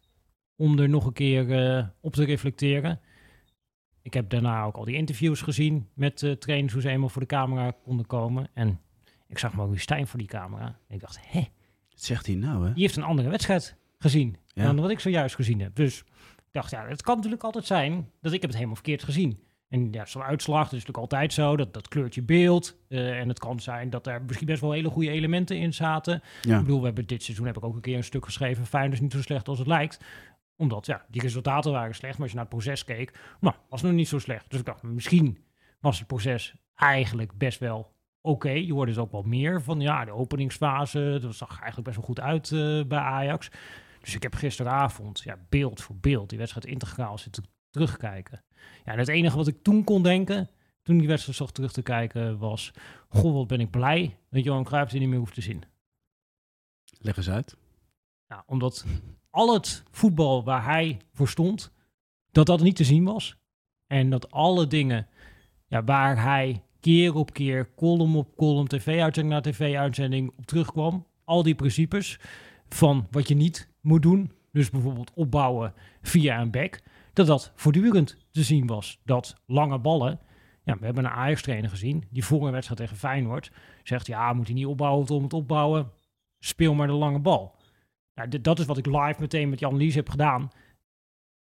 om 0.57 0.79
er 0.79 0.89
nog 0.89 1.07
een 1.07 1.13
keer 1.13 1.77
eh, 1.77 1.85
op 2.01 2.13
te 2.15 2.25
reflecteren. 2.25 3.01
ik 4.03 4.15
heb 4.15 4.31
daarna 4.31 4.63
ook 4.65 4.77
al 4.77 4.85
die 4.85 4.97
interviews 4.97 5.43
gezien 5.43 5.89
met 5.95 6.23
uh, 6.23 6.33
trainers 6.33 6.73
hoe 6.73 6.83
ze 6.83 6.89
eenmaal 6.89 7.09
voor 7.09 7.21
de 7.23 7.29
camera 7.29 7.73
konden 7.85 8.07
komen. 8.07 8.49
En 8.55 8.81
ik 9.29 9.39
zag 9.39 9.55
Maurice 9.55 9.81
Stijn 9.81 10.07
voor 10.07 10.19
die 10.19 10.29
camera. 10.29 10.67
En 10.89 10.95
ik 10.95 11.01
dacht, 11.01 11.19
hè? 11.23 11.41
Wat 11.91 12.03
zegt 12.03 12.27
hij 12.27 12.35
nou, 12.35 12.67
hè? 12.67 12.73
Die 12.73 12.83
heeft 12.83 12.97
een 12.97 13.03
andere 13.03 13.29
wedstrijd 13.29 13.77
gezien 13.99 14.37
dan 14.55 14.81
wat 14.81 14.91
ik 14.91 15.01
zojuist 15.01 15.35
gezien 15.35 15.61
heb. 15.61 15.75
Dus 15.75 16.05
dacht, 16.57 16.71
ja, 16.71 16.87
het 16.87 17.03
kan 17.03 17.17
natuurlijk 17.17 17.45
altijd 17.45 17.67
zijn 17.67 18.11
dat 18.21 18.33
ik 18.33 18.41
heb 18.41 18.51
het 18.51 18.55
helemaal 18.55 18.75
verkeerd 18.75 19.03
gezien. 19.03 19.45
En 19.69 19.93
ja, 19.93 20.07
zo'n 20.07 20.23
uitslag, 20.23 20.63
dat 20.63 20.73
is 20.73 20.85
natuurlijk 20.85 20.99
altijd 20.99 21.33
zo, 21.33 21.57
dat, 21.57 21.75
dat 21.75 21.89
kleurt 21.89 22.15
je 22.15 22.23
beeld. 22.23 22.77
Uh, 22.89 23.19
en 23.19 23.29
het 23.29 23.39
kan 23.39 23.61
zijn 23.61 23.91
dat 23.91 24.07
er 24.07 24.23
misschien 24.23 24.47
best 24.47 24.61
wel 24.61 24.73
hele 24.73 24.89
goede 24.89 25.11
elementen 25.11 25.57
in 25.57 25.75
zaten. 25.75 26.23
Ja. 26.43 26.59
Ik 26.59 26.65
bedoel, 26.65 26.79
we 26.79 26.87
hebben 26.87 27.07
dit 27.07 27.23
seizoen 27.23 27.47
heb 27.47 27.57
ik 27.57 27.65
ook 27.65 27.75
een 27.75 27.81
keer 27.81 27.97
een 27.97 28.05
stuk 28.05 28.25
geschreven, 28.25 28.67
fijn 28.67 28.93
is 28.93 29.01
niet 29.01 29.13
zo 29.13 29.23
slecht 29.23 29.49
als 29.49 29.59
het 29.59 29.67
lijkt 29.67 29.99
omdat 30.57 30.87
ja, 30.87 31.05
die 31.09 31.23
resultaten 31.23 31.73
waren 31.73 31.95
slecht. 31.95 32.13
Maar 32.13 32.23
als 32.23 32.31
je 32.31 32.37
naar 32.37 32.47
het 32.47 32.55
proces 32.55 32.85
keek, 32.85 33.19
nou, 33.41 33.55
was 33.69 33.81
het 33.81 33.91
nog 33.91 33.99
niet 33.99 34.09
zo 34.09 34.19
slecht. 34.19 34.51
Dus 34.51 34.59
ik 34.59 34.65
dacht, 34.65 34.83
misschien 34.83 35.39
was 35.81 35.99
het 35.99 36.07
proces 36.07 36.55
eigenlijk 36.75 37.39
best 37.39 37.59
wel 37.59 37.93
oké. 38.21 38.51
Je 38.51 38.73
hoorde 38.73 38.93
dus 38.93 39.01
ook 39.01 39.13
wel 39.13 39.23
meer 39.23 39.63
van, 39.63 39.81
ja, 39.81 40.05
de 40.05 40.11
openingsfase. 40.11 41.19
Dat 41.21 41.35
zag 41.35 41.49
eigenlijk 41.49 41.85
best 41.85 41.97
wel 41.97 42.07
goed 42.07 42.21
uit 42.21 42.51
uh, 42.51 42.85
bij 42.85 42.99
Ajax. 42.99 43.51
Dus 44.07 44.15
ik 44.15 44.23
heb 44.23 44.35
gisteravond, 44.35 45.21
ja, 45.21 45.39
beeld 45.49 45.81
voor 45.81 45.97
beeld, 45.97 46.29
die 46.29 46.39
wedstrijd 46.39 46.67
integraal 46.67 47.19
zitten 47.19 47.45
terugkijken. 47.71 48.45
Ja, 48.85 48.93
en 48.93 48.99
het 48.99 49.09
enige 49.09 49.37
wat 49.37 49.47
ik 49.47 49.63
toen 49.63 49.85
kon 49.85 50.03
denken, 50.03 50.51
toen 50.83 50.99
die 50.99 51.09
wedstrijd 51.09 51.39
zocht 51.39 51.55
terug 51.55 51.73
te 51.73 51.83
kijken, 51.83 52.39
was... 52.39 52.73
Goh, 53.09 53.35
wat 53.35 53.47
ben 53.47 53.61
ik 53.61 53.71
blij 53.71 54.19
dat 54.31 54.45
Johan 54.45 54.65
Cruijff 54.65 54.91
die 54.91 55.01
niet 55.01 55.09
meer 55.09 55.19
hoeft 55.19 55.35
te 55.35 55.41
zien. 55.41 55.63
Leg 56.99 57.17
eens 57.17 57.31
uit. 57.31 57.57
Ja, 58.29 58.43
omdat 58.47 58.85
al 59.31 59.55
het 59.55 59.83
voetbal 59.91 60.45
waar 60.45 60.65
hij 60.65 61.01
voor 61.13 61.29
stond, 61.29 61.73
dat 62.33 62.47
dat 62.47 62.61
niet 62.63 62.77
te 62.77 62.85
zien 62.85 63.05
was. 63.05 63.37
En 63.87 64.11
dat 64.11 64.31
alle 64.31 64.67
dingen 64.67 65.07
ja, 65.67 65.85
waar 65.85 66.23
hij 66.23 66.65
keer 66.81 67.15
op 67.15 67.33
keer, 67.33 67.75
column 67.75 68.17
op 68.17 68.37
column, 68.37 68.69
tv-uitzending 68.69 69.35
na 69.35 69.41
tv-uitzending 69.41 70.33
op 70.37 70.47
terugkwam. 70.47 71.07
Al 71.25 71.43
die 71.43 71.55
principes 71.55 72.19
van 72.69 73.07
wat 73.11 73.29
je 73.29 73.35
niet 73.35 73.69
moet 73.81 74.03
doen. 74.03 74.33
Dus 74.53 74.71
bijvoorbeeld 74.71 75.13
opbouwen 75.15 75.75
via 76.03 76.41
een 76.41 76.51
back. 76.51 76.83
Dat 77.13 77.27
dat 77.27 77.53
voortdurend 77.55 78.17
te 78.31 78.43
zien 78.43 78.67
was. 78.67 79.01
Dat 79.05 79.37
lange 79.47 79.79
ballen. 79.79 80.21
Ja, 80.65 80.79
we 80.79 80.85
hebben 80.85 81.05
een 81.05 81.11
Ajax-trainer 81.11 81.71
gezien. 81.71 82.05
Die 82.11 82.25
voor 82.25 82.47
een 82.47 82.53
wedstrijd 82.53 82.81
tegen 82.81 82.97
Feyenoord 82.97 83.53
zegt: 83.83 84.07
Ja, 84.07 84.33
moet 84.33 84.47
hij 84.47 84.55
niet 84.55 84.67
opbouwen 84.67 85.09
om 85.09 85.23
het 85.23 85.33
opbouwen. 85.33 85.91
Speel 86.39 86.75
maar 86.75 86.87
de 86.87 86.93
lange 86.93 87.19
bal. 87.19 87.55
Nou, 88.15 88.41
dat 88.41 88.59
is 88.59 88.67
wat 88.67 88.79
ik 88.79 88.87
live 88.87 89.17
meteen 89.19 89.49
met 89.49 89.61
Jan 89.61 89.77
Lies 89.77 89.95
heb 89.95 90.09
gedaan. 90.09 90.51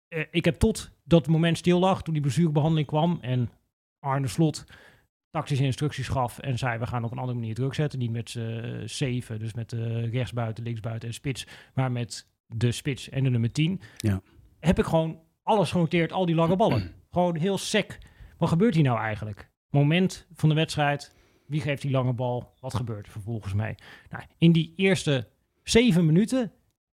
Uh, 0.08 0.24
ik 0.30 0.44
heb 0.44 0.58
tot 0.58 0.90
dat 1.04 1.26
moment 1.26 1.58
stil 1.58 1.78
lag, 1.78 2.02
toen 2.02 2.14
die 2.14 2.22
blessurebehandeling 2.22 2.86
kwam 2.86 3.18
en 3.20 3.50
Arne 3.98 4.28
Slot 4.28 4.64
tactische 5.36 5.64
instructies 5.64 6.08
gaf 6.08 6.38
en 6.38 6.58
zei 6.58 6.78
we 6.78 6.86
gaan 6.86 7.04
op 7.04 7.12
een 7.12 7.18
andere 7.18 7.38
manier 7.38 7.54
druk 7.54 7.74
zetten. 7.74 7.98
Niet 7.98 8.10
met 8.10 8.34
uh, 8.34 8.82
zeven, 8.84 9.38
dus 9.38 9.54
met 9.54 9.72
uh, 9.72 10.12
rechtsbuiten, 10.12 10.64
linksbuiten 10.64 11.08
en 11.08 11.14
spits, 11.14 11.46
maar 11.74 11.92
met 11.92 12.28
de 12.46 12.72
spits 12.72 13.08
en 13.08 13.24
de 13.24 13.30
nummer 13.30 13.52
10. 13.52 13.80
Ja. 13.96 14.20
Heb 14.60 14.78
ik 14.78 14.84
gewoon 14.84 15.20
alles 15.42 15.70
genoteerd, 15.70 16.12
al 16.12 16.26
die 16.26 16.34
lange 16.34 16.56
ballen. 16.56 16.94
gewoon 17.10 17.36
heel 17.36 17.58
sec. 17.58 17.98
Wat 18.38 18.48
gebeurt 18.48 18.74
hier 18.74 18.84
nou 18.84 18.98
eigenlijk? 18.98 19.50
Moment 19.70 20.26
van 20.32 20.48
de 20.48 20.54
wedstrijd, 20.54 21.14
wie 21.46 21.60
geeft 21.60 21.82
die 21.82 21.90
lange 21.90 22.12
bal? 22.12 22.54
Wat 22.60 22.74
gebeurt 22.74 23.06
er 23.06 23.12
vervolgens 23.12 23.54
mee? 23.54 23.74
Nou, 24.10 24.24
in 24.38 24.52
die 24.52 24.72
eerste 24.76 25.28
zeven 25.62 26.06
minuten 26.06 26.52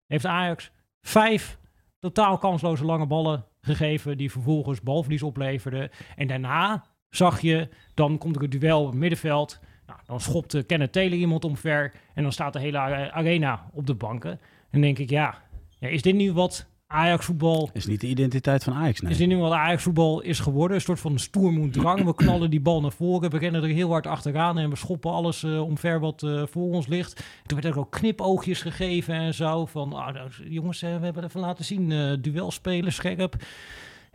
heeft 0.08 0.26
Ajax 0.26 0.72
vijf 1.02 1.60
totaal 2.00 2.38
kansloze 2.38 2.86
lange 2.86 3.08
ballen 3.08 3.46
gegeven 3.62 4.18
die 4.18 4.32
vervolgens 4.32 4.82
balverlies 4.82 5.24
opleverden. 5.24 5.90
En 6.16 6.28
daarna 6.28 6.86
zag 7.10 7.42
je, 7.42 7.70
dan 7.94 8.18
komt 8.18 8.36
er 8.36 8.44
een 8.44 8.50
duel 8.50 8.82
op 8.82 8.88
het 8.88 8.96
middenveld. 8.96 9.60
Nou, 9.88 10.00
dan 10.06 10.20
schopt 10.20 10.66
Kenneth 10.66 10.92
Taylor 10.92 11.18
iemand 11.18 11.46
omver 11.46 11.94
en 12.14 12.24
dan 12.24 12.32
staat 12.32 12.54
de 12.54 12.60
hele 12.60 12.78
arena 13.12 13.70
op 13.74 13.88
de 13.88 13.96
banken. 13.96 14.32
En 14.32 14.40
dan 14.72 14.82
denk 14.82 14.98
ik, 14.98 15.10
ja, 15.10 15.42
ja 15.80 15.88
is 15.88 16.02
dit 16.02 16.16
nu 16.16 16.34
wat 16.34 16.68
Ajax 16.88 17.26
voetbal. 17.26 17.70
Is 17.74 17.86
niet 17.86 18.02
de 18.02 18.08
identiteit 18.08 18.64
van 18.64 18.74
Ajax. 18.74 19.02
Nee. 19.02 19.12
Is 19.12 19.18
dit 19.18 19.28
nu 19.28 19.38
wat 19.38 19.52
Ajax 19.52 19.84
voetbal 19.84 20.22
is 20.22 20.40
geworden? 20.40 20.76
Een 20.76 20.82
soort 20.82 21.00
van 21.00 21.20
stoermoed 21.20 21.74
drang. 21.74 22.04
We 22.04 22.16
knallen 22.16 22.50
die 22.50 22.62
bal 22.62 22.82
naar 22.82 22.92
voren. 22.92 23.30
We 23.30 23.38
rennen 23.38 23.64
er 23.64 23.70
heel 23.70 23.90
hard 23.90 24.08
achteraan 24.08 24.58
en 24.58 24.70
we 24.70 24.76
schoppen 24.76 25.12
alles 25.12 25.44
uh, 25.44 25.62
omver 25.62 26.00
wat 26.00 26.22
uh, 26.22 26.44
voor 26.46 26.74
ons 26.74 26.88
ligt. 26.88 27.24
Toen 27.46 27.62
werd 27.62 27.74
er 27.74 27.80
ook 27.80 27.92
knipoogjes 27.92 28.62
gegeven 28.62 29.14
en 29.14 29.34
zo. 29.34 29.66
Van 29.66 29.94
ah, 29.94 30.14
nou, 30.14 30.30
jongens, 30.50 30.84
uh, 30.84 30.98
we 30.98 31.06
hebben 31.06 31.24
even 31.24 31.40
laten 31.40 31.66
zien. 31.66 32.18
duel 32.22 32.52
spelen, 32.52 32.94
scherp. 32.94 33.36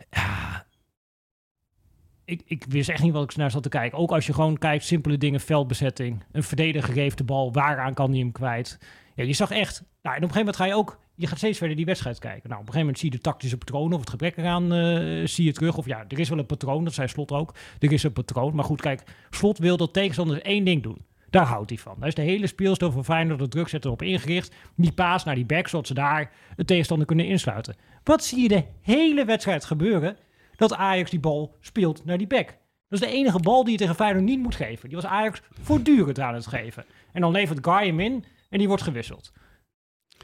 Ja, 0.09 0.52
ik, 2.33 2.41
ik 2.45 2.65
wist 2.69 2.89
echt 2.89 3.03
niet 3.03 3.13
wat 3.13 3.23
ik 3.23 3.35
naar 3.35 3.51
zat 3.51 3.63
te 3.63 3.69
kijken. 3.69 3.97
Ook 3.97 4.11
als 4.11 4.25
je 4.25 4.33
gewoon 4.33 4.57
kijkt, 4.57 4.83
simpele 4.83 5.17
dingen, 5.17 5.39
veldbezetting. 5.39 6.23
Een 6.31 6.43
verdediger 6.43 6.93
geeft 6.93 7.17
de 7.17 7.23
bal, 7.23 7.53
waaraan 7.53 7.93
kan 7.93 8.09
hij 8.09 8.19
hem 8.19 8.31
kwijt? 8.31 8.79
Ja, 9.15 9.23
je 9.23 9.33
zag 9.33 9.51
echt... 9.51 9.83
Nou, 10.01 10.15
en 10.15 10.23
op 10.23 10.29
een 10.29 10.35
gegeven 10.35 10.39
moment 10.39 10.55
ga 10.55 10.65
je 10.65 10.75
ook 10.75 11.01
je 11.15 11.27
gaat 11.27 11.37
steeds 11.37 11.57
verder 11.57 11.75
die 11.75 11.85
wedstrijd 11.85 12.19
kijken. 12.19 12.49
Nou, 12.49 12.61
op 12.61 12.67
een 12.67 12.73
gegeven 12.73 12.79
moment 12.79 12.99
zie 12.99 13.11
je 13.11 13.15
de 13.15 13.21
tactische 13.21 13.57
patronen 13.57 13.93
of 13.93 13.99
het 13.99 14.09
gebrek 14.09 14.37
eraan 14.37 14.73
uh, 14.73 15.27
zie 15.27 15.45
je 15.45 15.53
terug. 15.53 15.77
Of 15.77 15.85
ja, 15.85 16.05
er 16.07 16.19
is 16.19 16.29
wel 16.29 16.37
een 16.37 16.45
patroon, 16.45 16.83
dat 16.83 16.93
zei 16.93 17.07
Slot 17.07 17.31
ook. 17.31 17.55
Er 17.79 17.91
is 17.91 18.03
een 18.03 18.13
patroon. 18.13 18.55
Maar 18.55 18.65
goed, 18.65 18.81
kijk, 18.81 19.03
Slot 19.29 19.57
wil 19.57 19.77
dat 19.77 19.93
tegenstanders 19.93 20.41
één 20.41 20.65
ding 20.65 20.83
doen. 20.83 20.97
Daar 21.29 21.45
houdt 21.45 21.69
hij 21.69 21.79
van. 21.79 21.95
Daar 21.99 22.07
is 22.07 22.15
de 22.15 22.21
hele 22.21 22.47
speelstijl 22.47 22.91
van 22.91 23.05
Feyenoord 23.05 23.39
de 23.39 23.47
druk 23.47 23.67
zetten 23.67 23.91
op 23.91 24.01
ingericht. 24.01 24.55
Die 24.75 24.91
paas 24.91 25.23
naar 25.23 25.35
die 25.35 25.45
back, 25.45 25.67
zodat 25.67 25.87
ze 25.87 25.93
daar 25.93 26.31
de 26.55 26.65
tegenstander 26.65 27.07
kunnen 27.07 27.25
insluiten. 27.25 27.75
Wat 28.03 28.23
zie 28.23 28.41
je 28.41 28.47
de 28.47 28.63
hele 28.81 29.25
wedstrijd 29.25 29.65
gebeuren? 29.65 30.17
Dat 30.55 30.73
Ajax 30.73 31.09
die 31.09 31.19
bal 31.19 31.57
speelt 31.59 32.05
naar 32.05 32.17
die 32.17 32.27
back. 32.27 32.45
Dat 32.89 33.01
is 33.01 33.07
de 33.07 33.13
enige 33.13 33.39
bal 33.39 33.63
die 33.63 33.71
je 33.71 33.77
tegen 33.77 33.95
Feyenoord 33.95 34.25
niet 34.25 34.39
moet 34.39 34.55
geven. 34.55 34.89
Die 34.89 34.97
was 34.97 35.05
Ajax 35.05 35.41
voortdurend 35.61 36.19
aan 36.19 36.33
het 36.33 36.47
geven. 36.47 36.85
En 37.11 37.21
dan 37.21 37.31
levert 37.31 37.67
Guy 37.67 37.85
hem 37.85 37.99
in 37.99 38.25
en 38.49 38.57
die 38.57 38.67
wordt 38.67 38.83
gewisseld. 38.83 39.31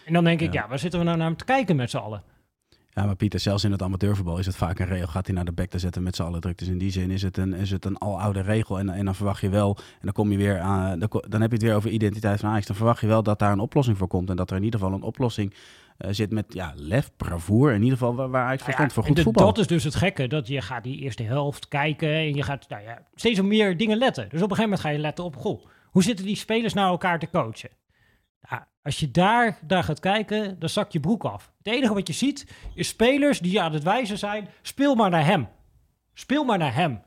En 0.05 0.13
dan 0.13 0.23
denk 0.23 0.41
ik, 0.41 0.53
ja, 0.53 0.67
waar 0.67 0.79
zitten 0.79 0.99
we 0.99 1.05
nou 1.05 1.17
naar 1.17 1.35
te 1.35 1.45
kijken 1.45 1.75
met 1.75 1.89
z'n 1.89 1.97
allen? 1.97 2.23
Ja, 2.89 3.05
maar 3.05 3.15
Pieter, 3.15 3.39
zelfs 3.39 3.63
in 3.63 3.71
het 3.71 3.81
amateurvoetbal 3.81 4.37
is 4.37 4.45
het 4.45 4.55
vaak 4.55 4.79
een 4.79 4.85
regel. 4.85 5.07
Gaat 5.07 5.25
hij 5.25 5.35
naar 5.35 5.45
de 5.45 5.51
bek 5.51 5.69
te 5.69 5.79
zetten 5.79 6.03
met 6.03 6.15
z'n 6.15 6.23
allen 6.23 6.41
druk. 6.41 6.57
Dus 6.57 6.67
in 6.67 6.77
die 6.77 6.91
zin 6.91 7.11
is 7.11 7.21
het 7.21 7.37
een, 7.37 7.53
is 7.53 7.71
het 7.71 7.85
een 7.85 7.97
aloude 7.97 8.41
regel. 8.41 8.79
En, 8.79 8.89
en 8.89 9.05
dan 9.05 9.15
verwacht 9.15 9.41
je 9.41 9.49
wel, 9.49 9.77
en 9.77 10.01
dan 10.01 10.11
kom 10.11 10.31
je 10.31 10.37
weer 10.37 10.59
aan, 10.59 10.99
dan, 10.99 11.23
dan 11.27 11.41
heb 11.41 11.49
je 11.49 11.55
het 11.55 11.65
weer 11.65 11.75
over 11.75 11.89
identiteit 11.89 12.39
van 12.39 12.49
Ajax. 12.49 12.65
Dan 12.65 12.75
verwacht 12.75 13.01
je 13.01 13.07
wel 13.07 13.23
dat 13.23 13.39
daar 13.39 13.51
een 13.51 13.59
oplossing 13.59 13.97
voor 13.97 14.07
komt. 14.07 14.29
En 14.29 14.35
dat 14.35 14.49
er 14.51 14.57
in 14.57 14.63
ieder 14.63 14.79
geval 14.79 14.95
een 14.95 15.01
oplossing 15.01 15.53
uh, 15.99 16.11
zit 16.11 16.31
met 16.31 16.53
ja, 16.53 16.73
lef, 16.75 17.11
bravoure. 17.17 17.73
In 17.73 17.83
ieder 17.83 17.97
geval 17.97 18.15
waar, 18.15 18.29
waar 18.29 18.45
Ajax 18.45 18.63
voor 18.63 18.73
ja, 18.77 18.89
voor 18.89 19.03
goed 19.03 19.15
de, 19.15 19.23
voetbal. 19.23 19.45
Dat 19.45 19.57
is 19.57 19.67
dus 19.67 19.83
het 19.83 19.95
gekke, 19.95 20.27
dat 20.27 20.47
je 20.47 20.61
gaat 20.61 20.83
die 20.83 20.99
eerste 20.99 21.23
helft 21.23 21.67
kijken 21.67 22.09
en 22.09 22.35
je 22.35 22.43
gaat 22.43 22.69
nou 22.69 22.83
ja, 22.83 23.01
steeds 23.15 23.39
op 23.39 23.45
meer 23.45 23.77
dingen 23.77 23.97
letten. 23.97 24.29
Dus 24.29 24.41
op 24.41 24.49
een 24.49 24.55
gegeven 24.55 24.63
moment 24.63 24.81
ga 24.81 24.89
je 24.89 24.97
letten 24.97 25.23
op, 25.23 25.35
goh, 25.35 25.65
hoe 25.85 26.03
zitten 26.03 26.25
die 26.25 26.35
spelers 26.35 26.73
nou 26.73 26.89
elkaar 26.89 27.19
te 27.19 27.29
coachen? 27.29 27.69
Als 28.83 28.99
je 28.99 29.11
daar, 29.11 29.57
daar 29.61 29.83
gaat 29.83 29.99
kijken, 29.99 30.59
dan 30.59 30.69
zak 30.69 30.91
je 30.91 30.99
broek 30.99 31.23
af. 31.23 31.51
Het 31.57 31.73
enige 31.73 31.93
wat 31.93 32.07
je 32.07 32.13
ziet 32.13 32.47
is 32.73 32.87
spelers 32.87 33.39
die 33.39 33.61
aan 33.61 33.73
het 33.73 33.83
wijzen 33.83 34.17
zijn. 34.17 34.47
Speel 34.61 34.95
maar 34.95 35.09
naar 35.09 35.25
hem. 35.25 35.47
Speel 36.13 36.43
maar 36.43 36.57
naar 36.57 36.75
hem. 36.75 37.01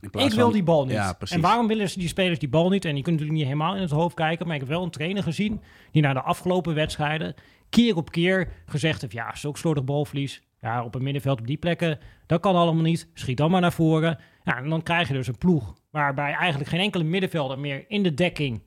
Ik 0.00 0.32
wil 0.32 0.50
die 0.50 0.62
bal 0.62 0.84
niet. 0.84 0.94
Ja, 0.94 1.16
en 1.28 1.40
waarom 1.40 1.66
willen 1.66 1.90
ze 1.90 1.98
die 1.98 2.08
spelers 2.08 2.38
die 2.38 2.48
bal 2.48 2.68
niet? 2.68 2.84
En 2.84 2.96
je 2.96 3.02
kunt 3.02 3.20
natuurlijk 3.20 3.38
niet 3.38 3.46
helemaal 3.46 3.74
in 3.74 3.82
het 3.82 3.90
hoofd 3.90 4.14
kijken. 4.14 4.46
Maar 4.46 4.54
ik 4.54 4.60
heb 4.60 4.70
wel 4.70 4.82
een 4.82 4.90
trainer 4.90 5.22
gezien 5.22 5.60
die 5.92 6.02
na 6.02 6.12
de 6.12 6.22
afgelopen 6.22 6.74
wedstrijden 6.74 7.34
keer 7.70 7.96
op 7.96 8.10
keer 8.10 8.48
gezegd 8.66 9.00
heeft: 9.00 9.12
ja, 9.12 9.34
zulk 9.34 9.56
slordig 9.56 9.84
balverlies. 9.84 10.42
Ja, 10.60 10.84
op 10.84 10.94
een 10.94 11.02
middenveld 11.02 11.40
op 11.40 11.46
die 11.46 11.56
plekken, 11.56 11.98
dat 12.26 12.40
kan 12.40 12.54
allemaal 12.54 12.82
niet. 12.82 13.08
Schiet 13.14 13.36
dan 13.36 13.50
maar 13.50 13.60
naar 13.60 13.72
voren. 13.72 14.18
Ja, 14.44 14.56
en 14.56 14.68
dan 14.68 14.82
krijg 14.82 15.08
je 15.08 15.14
dus 15.14 15.26
een 15.26 15.38
ploeg 15.38 15.74
waarbij 15.90 16.32
eigenlijk 16.32 16.70
geen 16.70 16.80
enkele 16.80 17.04
middenvelder 17.04 17.58
meer 17.58 17.84
in 17.88 18.02
de 18.02 18.14
dekking 18.14 18.62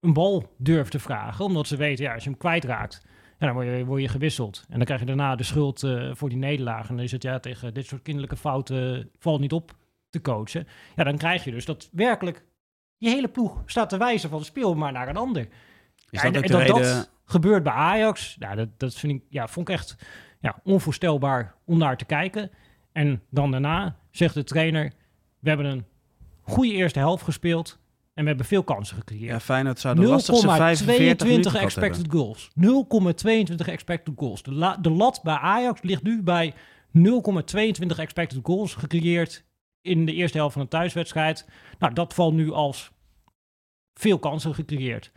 een 0.00 0.12
bal 0.12 0.54
durft 0.58 0.90
te 0.90 0.98
vragen. 0.98 1.44
Omdat 1.44 1.66
ze 1.66 1.76
weten, 1.76 2.04
ja, 2.04 2.14
als 2.14 2.24
je 2.24 2.30
hem 2.30 2.38
kwijtraakt, 2.38 3.02
ja, 3.38 3.46
dan 3.46 3.54
word 3.54 3.66
je, 3.66 3.84
word 3.84 4.02
je 4.02 4.08
gewisseld. 4.08 4.64
En 4.68 4.76
dan 4.76 4.84
krijg 4.84 5.00
je 5.00 5.06
daarna 5.06 5.36
de 5.36 5.42
schuld 5.42 5.82
uh, 5.82 6.10
voor 6.14 6.28
die 6.28 6.38
nederlaag. 6.38 6.88
En 6.88 6.94
dan 6.96 7.04
is 7.04 7.12
het, 7.12 7.22
ja, 7.22 7.38
tegen 7.38 7.74
dit 7.74 7.86
soort 7.86 8.02
kinderlijke 8.02 8.36
fouten 8.36 9.10
valt 9.18 9.40
niet 9.40 9.52
op 9.52 9.76
te 10.10 10.20
coachen. 10.20 10.66
Ja, 10.96 11.04
dan 11.04 11.16
krijg 11.16 11.44
je 11.44 11.50
dus 11.50 11.64
dat 11.64 11.88
werkelijk 11.92 12.44
je 12.96 13.08
hele 13.08 13.28
ploeg 13.28 13.62
staat 13.66 13.88
te 13.88 13.96
wijzen 13.96 14.30
van 14.30 14.44
speel 14.44 14.74
maar 14.74 14.92
naar 14.92 15.08
een 15.08 15.16
ander. 15.16 15.48
Is 16.10 16.22
dat 16.22 16.34
en, 16.34 16.50
dat, 16.50 16.66
dat 16.66 17.11
gebeurt 17.24 17.62
bij 17.62 17.72
Ajax, 17.72 18.36
ja, 18.38 18.54
dat, 18.54 18.68
dat 18.76 18.94
vind 18.94 19.12
ik, 19.12 19.22
ja, 19.28 19.48
vond 19.48 19.68
ik 19.68 19.74
echt 19.74 19.96
ja, 20.40 20.60
onvoorstelbaar 20.64 21.54
om 21.64 21.78
naar 21.78 21.96
te 21.96 22.04
kijken. 22.04 22.50
En 22.92 23.22
dan 23.30 23.50
daarna 23.50 23.96
zegt 24.10 24.34
de 24.34 24.44
trainer, 24.44 24.92
we 25.38 25.48
hebben 25.48 25.66
een 25.66 25.84
goede 26.40 26.72
eerste 26.72 26.98
helft 26.98 27.24
gespeeld. 27.24 27.80
En 28.14 28.22
we 28.22 28.28
hebben 28.28 28.46
veel 28.46 28.62
kansen 28.62 28.96
gecreëerd. 28.96 29.30
Ja, 29.30 29.40
Feyenoord 29.40 29.78
zou 29.78 29.94
de 29.94 30.02
lastigste 30.02 30.48
45 30.48 31.54
expected 31.54 32.06
goals. 32.10 32.50
0,22 32.50 33.54
expected 33.66 34.14
goals. 34.16 34.42
De, 34.42 34.76
de 34.80 34.90
lat 34.90 35.20
bij 35.22 35.34
Ajax 35.34 35.82
ligt 35.82 36.02
nu 36.02 36.22
bij 36.22 36.54
0,22 36.98 37.02
expected 37.96 38.38
goals 38.42 38.74
gecreëerd 38.74 39.44
in 39.80 40.06
de 40.06 40.12
eerste 40.12 40.38
helft 40.38 40.52
van 40.52 40.62
een 40.62 40.68
thuiswedstrijd. 40.68 41.48
Nou, 41.78 41.92
dat 41.92 42.14
valt 42.14 42.34
nu 42.34 42.50
als 42.50 42.90
veel 43.94 44.18
kansen 44.18 44.54
gecreëerd. 44.54 45.12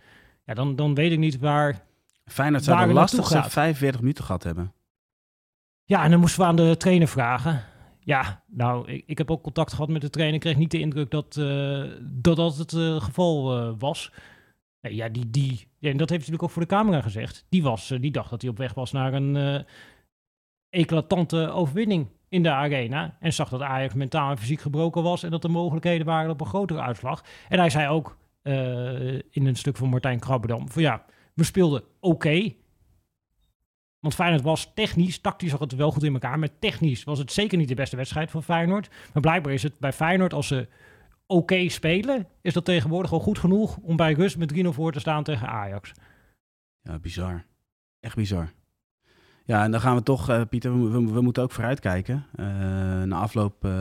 Ja, 0.46 0.54
dan, 0.54 0.76
dan 0.76 0.96
weet 0.96 1.12
ik 1.12 1.20
niet 1.20 1.40
waar... 1.40 1.84
Feyenoord 2.26 2.64
zou 2.64 2.88
de 2.88 2.94
lastigste 2.94 3.44
45 3.44 4.02
minuten 4.02 4.24
gehad 4.24 4.44
hebben. 4.44 4.74
Ja, 5.84 6.04
en 6.04 6.12
dan 6.12 6.20
moesten 6.20 6.42
we 6.42 6.48
aan 6.48 6.56
de 6.56 6.78
trainer 6.78 7.08
vragen. 7.08 7.64
Ja, 8.00 8.44
nou, 8.48 8.92
ik, 8.92 9.04
ik 9.06 9.18
heb 9.18 9.32
ook 9.32 9.44
contact 9.44 9.74
gehad 9.74 9.90
met 9.90 10.02
de 10.02 10.10
trainer. 10.10 10.36
Ik 10.36 10.42
kreeg 10.42 10.58
niet 10.58 10.72
de 10.72 10.80
indruk 10.80 11.12
dat 11.12 11.36
uh, 11.36 11.84
dat, 12.02 12.36
dat 12.36 12.58
het 12.58 12.72
uh, 12.72 13.02
geval 13.02 13.58
uh, 13.58 13.74
was. 13.78 14.12
Ja, 14.80 15.10
die, 15.10 15.30
die, 15.30 15.68
ja, 15.78 15.90
en 15.90 15.98
dat 15.98 16.10
heeft 16.10 16.10
hij 16.10 16.18
natuurlijk 16.18 16.44
ook 16.44 16.50
voor 16.50 16.62
de 16.62 16.68
camera 16.68 17.02
gezegd. 17.02 17.46
Die, 17.50 17.64
was, 17.64 17.88
die 17.88 18.12
dacht 18.12 18.30
dat 18.30 18.42
hij 18.42 18.52
op 18.52 18.58
weg 18.58 18.74
was 18.74 18.92
naar 18.92 19.14
een 19.14 19.66
eclatante 20.70 21.50
overwinning 21.50 22.08
in 22.30 22.44
de 22.44 22.52
arena. 22.52 23.18
En 23.20 23.34
zag 23.34 23.50
dat 23.50 23.62
Ajax 23.62 23.94
mentaal 23.94 24.32
en 24.32 24.38
fysiek 24.38 24.62
gebroken 24.62 25.04
was. 25.04 25.24
En 25.24 25.32
dat 25.32 25.44
er 25.44 25.52
mogelijkheden 25.52 26.06
waren 26.06 26.32
op 26.32 26.42
een 26.42 26.48
grotere 26.48 26.82
uitslag. 26.82 27.24
En 27.50 27.60
hij 27.60 27.70
zei 27.70 27.88
ook 27.88 28.18
in 29.30 29.46
een 29.46 29.56
stuk 29.56 29.78
van 29.78 29.90
Martijn 29.90 30.20
Krabberdam: 30.20 30.70
van 30.70 30.82
ja, 30.82 31.06
we 31.36 31.44
speelden 31.44 31.84
oké. 32.00 32.54
Want 34.00 34.16
Feyenoord 34.16 34.42
was 34.42 34.72
technisch, 34.74 35.20
tactisch 35.20 35.50
zag 35.50 35.60
het 35.60 35.76
wel 35.76 35.92
goed 35.92 36.04
in 36.04 36.14
elkaar. 36.14 36.40
Maar 36.40 36.60
technisch 36.60 37.04
was 37.04 37.20
het 37.20 37.32
zeker 37.32 37.58
niet 37.58 37.68
de 37.68 37.76
beste 37.76 37.96
wedstrijd 37.96 38.32
van 38.32 38.44
Feyenoord. 38.44 38.90
Maar 39.14 39.22
blijkbaar 39.22 39.54
is 39.54 39.64
het 39.64 39.80
bij 39.80 39.94
Feyenoord, 39.94 40.34
als 40.34 40.48
ze 40.48 40.68
oké 41.28 41.70
spelen, 41.70 42.28
is 42.42 42.54
dat 42.54 42.66
tegenwoordig 42.66 43.12
al 43.12 43.20
goed 43.20 43.40
genoeg 43.40 43.78
om 43.78 43.96
bij 43.96 44.14
rust 44.14 44.38
met 44.38 44.54
3-0 44.54 44.68
voor 44.68 44.92
te 44.92 45.00
staan 45.00 45.24
tegen 45.24 45.48
Ajax. 45.48 45.92
Ja, 46.82 47.00
bizar. 47.00 47.46
Echt 48.00 48.16
bizar. 48.16 48.52
Ja, 49.46 49.64
en 49.64 49.72
dan 49.72 49.82
gaan 49.82 49.96
we 49.96 50.04
toch, 50.04 50.30
uh, 50.30 50.42
Pieter, 50.50 50.92
we, 51.14 51.22
moeten 51.22 51.44
ook 51.44 51.52
vooruitkijken. 51.52 52.26
Uh, 52.36 52.46
na 53.04 53.18
afloop 53.18 53.66
uh, 53.66 53.72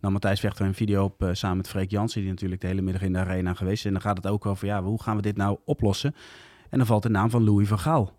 nam 0.00 0.12
Matthijs 0.12 0.40
Vechter 0.40 0.66
een 0.66 0.74
video 0.74 1.04
op 1.04 1.28
samen 1.32 1.56
met 1.56 1.68
Freek 1.68 1.90
Jansen, 1.90 2.20
die 2.20 2.30
natuurlijk 2.30 2.60
de 2.60 2.66
hele 2.66 2.82
middag 2.82 3.02
in 3.02 3.12
de 3.12 3.18
arena 3.18 3.54
geweest 3.54 3.78
is. 3.78 3.84
En 3.84 3.92
dan 3.92 4.00
gaat 4.00 4.16
het 4.16 4.26
ook 4.26 4.46
over, 4.46 4.66
ja, 4.66 4.82
hoe 4.82 5.02
gaan 5.02 5.16
we 5.16 5.22
dit 5.22 5.36
nou 5.36 5.58
oplossen? 5.64 6.14
En 6.74 6.80
dan 6.80 6.88
valt 6.88 7.02
de 7.02 7.08
naam 7.08 7.30
van 7.30 7.44
Louis 7.44 7.68
van 7.68 7.78
Gaal. 7.78 8.12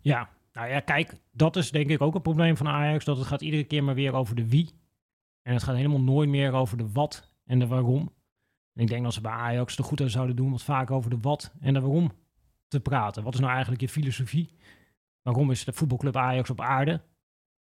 Ja, 0.00 0.28
nou 0.52 0.68
ja, 0.68 0.80
kijk, 0.80 1.14
dat 1.32 1.56
is 1.56 1.70
denk 1.70 1.90
ik 1.90 2.00
ook 2.00 2.14
een 2.14 2.22
probleem 2.22 2.56
van 2.56 2.68
Ajax. 2.68 3.04
Dat 3.04 3.16
het 3.16 3.26
gaat 3.26 3.40
iedere 3.40 3.64
keer 3.64 3.84
maar 3.84 3.94
weer 3.94 4.12
over 4.12 4.34
de 4.34 4.48
wie. 4.48 4.70
En 5.42 5.52
het 5.52 5.62
gaat 5.62 5.76
helemaal 5.76 6.00
nooit 6.00 6.28
meer 6.28 6.52
over 6.52 6.76
de 6.76 6.92
wat 6.92 7.32
en 7.44 7.58
de 7.58 7.66
waarom. 7.66 8.12
En 8.74 8.82
ik 8.82 8.88
denk 8.88 9.02
dat 9.02 9.12
ze 9.12 9.20
bij 9.20 9.32
Ajax 9.32 9.78
er 9.78 9.84
goed 9.84 10.00
aan 10.00 10.10
zouden 10.10 10.36
doen 10.36 10.50
wat 10.50 10.62
vaak 10.62 10.90
over 10.90 11.10
de 11.10 11.18
wat 11.20 11.52
en 11.60 11.74
de 11.74 11.80
waarom 11.80 12.12
te 12.68 12.80
praten. 12.80 13.22
Wat 13.22 13.34
is 13.34 13.40
nou 13.40 13.52
eigenlijk 13.52 13.80
je 13.80 13.88
filosofie? 13.88 14.50
Waarom 15.22 15.50
is 15.50 15.64
de 15.64 15.72
voetbalclub 15.72 16.16
Ajax 16.16 16.50
op 16.50 16.60
aarde? 16.60 17.00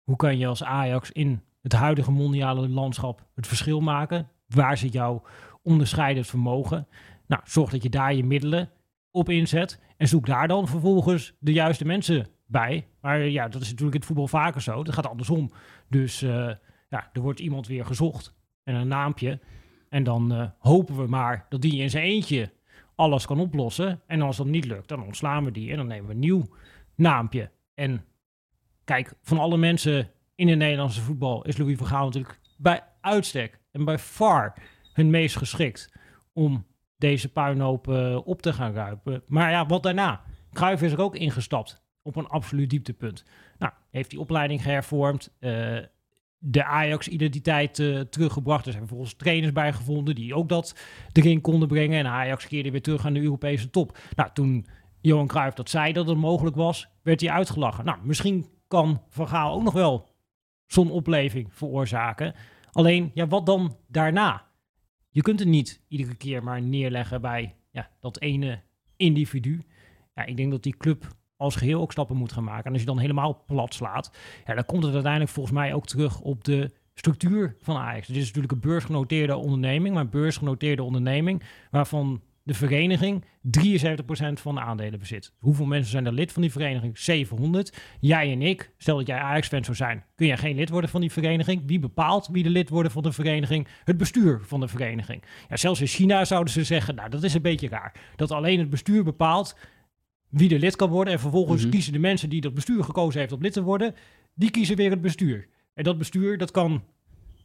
Hoe 0.02 0.16
kan 0.16 0.38
je 0.38 0.46
als 0.46 0.64
Ajax 0.64 1.10
in 1.10 1.42
het 1.62 1.72
huidige 1.72 2.10
mondiale 2.10 2.68
landschap 2.68 3.26
het 3.34 3.46
verschil 3.46 3.80
maken? 3.80 4.28
Waar 4.46 4.76
zit 4.78 4.92
jouw 4.92 5.22
onderscheidend 5.62 6.26
vermogen? 6.26 6.86
Nou, 7.26 7.42
zorg 7.44 7.70
dat 7.70 7.82
je 7.82 7.90
daar 7.90 8.14
je 8.14 8.24
middelen 8.24 8.70
op 9.14 9.28
inzet 9.28 9.80
en 9.96 10.08
zoek 10.08 10.26
daar 10.26 10.48
dan 10.48 10.68
vervolgens 10.68 11.34
de 11.38 11.52
juiste 11.52 11.84
mensen 11.84 12.26
bij. 12.46 12.86
Maar 13.00 13.18
ja, 13.18 13.48
dat 13.48 13.62
is 13.62 13.68
natuurlijk 13.68 13.94
in 13.94 14.00
het 14.00 14.08
voetbal 14.08 14.28
vaker 14.28 14.62
zo. 14.62 14.84
Dat 14.84 14.94
gaat 14.94 15.06
andersom. 15.06 15.52
Dus 15.88 16.22
uh, 16.22 16.50
ja, 16.88 17.10
er 17.12 17.20
wordt 17.20 17.40
iemand 17.40 17.66
weer 17.66 17.84
gezocht 17.84 18.34
en 18.64 18.74
een 18.74 18.88
naampje. 18.88 19.40
En 19.88 20.04
dan 20.04 20.32
uh, 20.32 20.46
hopen 20.58 20.96
we 20.96 21.06
maar 21.06 21.46
dat 21.48 21.62
die 21.62 21.82
in 21.82 21.90
zijn 21.90 22.04
eentje 22.04 22.52
alles 22.94 23.26
kan 23.26 23.40
oplossen. 23.40 24.00
En 24.06 24.22
als 24.22 24.36
dat 24.36 24.46
niet 24.46 24.64
lukt, 24.64 24.88
dan 24.88 25.02
ontslaan 25.02 25.44
we 25.44 25.50
die 25.50 25.70
en 25.70 25.76
dan 25.76 25.86
nemen 25.86 26.06
we 26.06 26.12
een 26.12 26.18
nieuw 26.18 26.44
naampje. 26.94 27.50
En 27.74 28.04
kijk, 28.84 29.14
van 29.22 29.38
alle 29.38 29.56
mensen 29.56 30.10
in 30.34 30.48
het 30.48 30.58
Nederlandse 30.58 31.00
voetbal 31.00 31.44
is 31.44 31.56
Louis 31.56 31.76
van 31.76 31.86
Gaal 31.86 32.04
natuurlijk 32.04 32.40
bij 32.56 32.82
uitstek 33.00 33.60
en 33.70 33.84
bij 33.84 33.98
far 33.98 34.54
hun 34.92 35.10
meest 35.10 35.36
geschikt 35.36 35.92
om 36.32 36.66
deze 37.04 37.28
puinhoop 37.28 37.88
uh, 37.88 38.26
op 38.26 38.42
te 38.42 38.52
gaan 38.52 38.72
ruipen. 38.72 39.22
Maar 39.26 39.50
ja, 39.50 39.66
wat 39.66 39.82
daarna? 39.82 40.20
Cruijff 40.52 40.82
is 40.82 40.92
er 40.92 41.00
ook 41.00 41.16
ingestapt 41.16 41.82
op 42.02 42.16
een 42.16 42.26
absoluut 42.26 42.70
dieptepunt. 42.70 43.24
Nou, 43.58 43.72
heeft 43.90 44.10
die 44.10 44.20
opleiding 44.20 44.62
gehervormd, 44.62 45.36
uh, 45.40 45.78
de 46.38 46.64
Ajax-identiteit 46.64 47.78
uh, 47.78 48.00
teruggebracht. 48.00 48.66
Er 48.66 48.72
zijn 48.72 48.86
vervolgens 48.86 49.16
trainers 49.16 49.52
bijgevonden 49.52 50.14
die 50.14 50.34
ook 50.34 50.48
dat 50.48 50.76
erin 51.12 51.40
konden 51.40 51.68
brengen. 51.68 51.98
En 51.98 52.06
Ajax 52.06 52.46
keerde 52.46 52.70
weer 52.70 52.82
terug 52.82 53.06
aan 53.06 53.14
de 53.14 53.22
Europese 53.22 53.70
top. 53.70 53.98
Nou, 54.14 54.30
toen 54.32 54.66
Johan 55.00 55.26
Cruijff 55.26 55.56
dat 55.56 55.70
zei 55.70 55.92
dat 55.92 56.08
het 56.08 56.18
mogelijk 56.18 56.56
was, 56.56 56.88
werd 57.02 57.20
hij 57.20 57.30
uitgelachen. 57.30 57.84
Nou, 57.84 57.98
misschien 58.02 58.46
kan 58.68 59.02
Van 59.08 59.28
Gaal 59.28 59.54
ook 59.54 59.62
nog 59.62 59.74
wel 59.74 60.08
zo'n 60.66 60.90
opleving 60.90 61.54
veroorzaken. 61.54 62.34
Alleen, 62.72 63.10
ja, 63.14 63.26
wat 63.26 63.46
dan 63.46 63.76
daarna? 63.88 64.43
Je 65.14 65.22
kunt 65.22 65.38
het 65.38 65.48
niet 65.48 65.80
iedere 65.88 66.14
keer 66.14 66.42
maar 66.42 66.62
neerleggen 66.62 67.20
bij 67.20 67.54
ja, 67.70 67.90
dat 68.00 68.20
ene 68.20 68.62
individu. 68.96 69.62
Ja, 70.14 70.24
ik 70.24 70.36
denk 70.36 70.50
dat 70.50 70.62
die 70.62 70.76
club 70.76 71.16
als 71.36 71.56
geheel 71.56 71.80
ook 71.80 71.92
stappen 71.92 72.16
moet 72.16 72.32
gaan 72.32 72.44
maken. 72.44 72.64
En 72.64 72.72
als 72.72 72.80
je 72.80 72.86
dan 72.86 72.98
helemaal 72.98 73.44
plat 73.46 73.74
slaat, 73.74 74.16
ja, 74.46 74.54
dan 74.54 74.64
komt 74.64 74.82
het 74.82 74.92
uiteindelijk 74.92 75.32
volgens 75.32 75.54
mij 75.54 75.74
ook 75.74 75.86
terug 75.86 76.20
op 76.20 76.44
de 76.44 76.70
structuur 76.94 77.56
van 77.58 77.76
Ajax. 77.76 78.06
Dit 78.06 78.16
is 78.16 78.26
natuurlijk 78.26 78.52
een 78.52 78.60
beursgenoteerde 78.60 79.36
onderneming, 79.36 79.94
maar 79.94 80.04
een 80.04 80.10
beursgenoteerde 80.10 80.82
onderneming 80.82 81.42
waarvan 81.70 82.22
de 82.44 82.54
vereniging 82.54 83.24
73% 83.24 83.26
van 84.32 84.54
de 84.54 84.60
aandelen 84.60 84.98
bezit. 84.98 85.32
Hoeveel 85.38 85.66
mensen 85.66 85.90
zijn 85.90 86.06
er 86.06 86.12
lid 86.12 86.32
van 86.32 86.42
die 86.42 86.50
vereniging? 86.50 86.98
700. 86.98 87.76
Jij 88.00 88.32
en 88.32 88.42
ik, 88.42 88.74
stel 88.78 88.96
dat 88.96 89.06
jij 89.06 89.18
Ajax-fan 89.18 89.64
zou 89.64 89.76
zijn, 89.76 90.04
kun 90.14 90.26
jij 90.26 90.36
geen 90.36 90.56
lid 90.56 90.68
worden 90.68 90.90
van 90.90 91.00
die 91.00 91.12
vereniging? 91.12 91.62
Wie 91.66 91.78
bepaalt 91.78 92.28
wie 92.32 92.42
de 92.42 92.50
lid 92.50 92.68
worden 92.68 92.92
van 92.92 93.02
de 93.02 93.12
vereniging? 93.12 93.68
Het 93.84 93.96
bestuur 93.96 94.40
van 94.42 94.60
de 94.60 94.68
vereniging. 94.68 95.22
Ja, 95.48 95.56
zelfs 95.56 95.80
in 95.80 95.86
China 95.86 96.24
zouden 96.24 96.52
ze 96.52 96.64
zeggen, 96.64 96.94
nou 96.94 97.10
dat 97.10 97.22
is 97.22 97.34
een 97.34 97.42
beetje 97.42 97.68
raar. 97.68 97.94
Dat 98.16 98.30
alleen 98.30 98.58
het 98.58 98.70
bestuur 98.70 99.04
bepaalt 99.04 99.56
wie 100.28 100.54
er 100.54 100.58
lid 100.58 100.76
kan 100.76 100.90
worden. 100.90 101.12
En 101.12 101.20
vervolgens 101.20 101.62
mhm. 101.62 101.70
kiezen 101.70 101.92
de 101.92 101.98
mensen 101.98 102.28
die 102.28 102.40
dat 102.40 102.54
bestuur 102.54 102.84
gekozen 102.84 103.20
heeft 103.20 103.32
om 103.32 103.42
lid 103.42 103.52
te 103.52 103.62
worden, 103.62 103.94
die 104.34 104.50
kiezen 104.50 104.76
weer 104.76 104.90
het 104.90 105.00
bestuur. 105.00 105.48
En 105.74 105.84
dat 105.84 105.98
bestuur, 105.98 106.38
dat 106.38 106.50
kan 106.50 106.84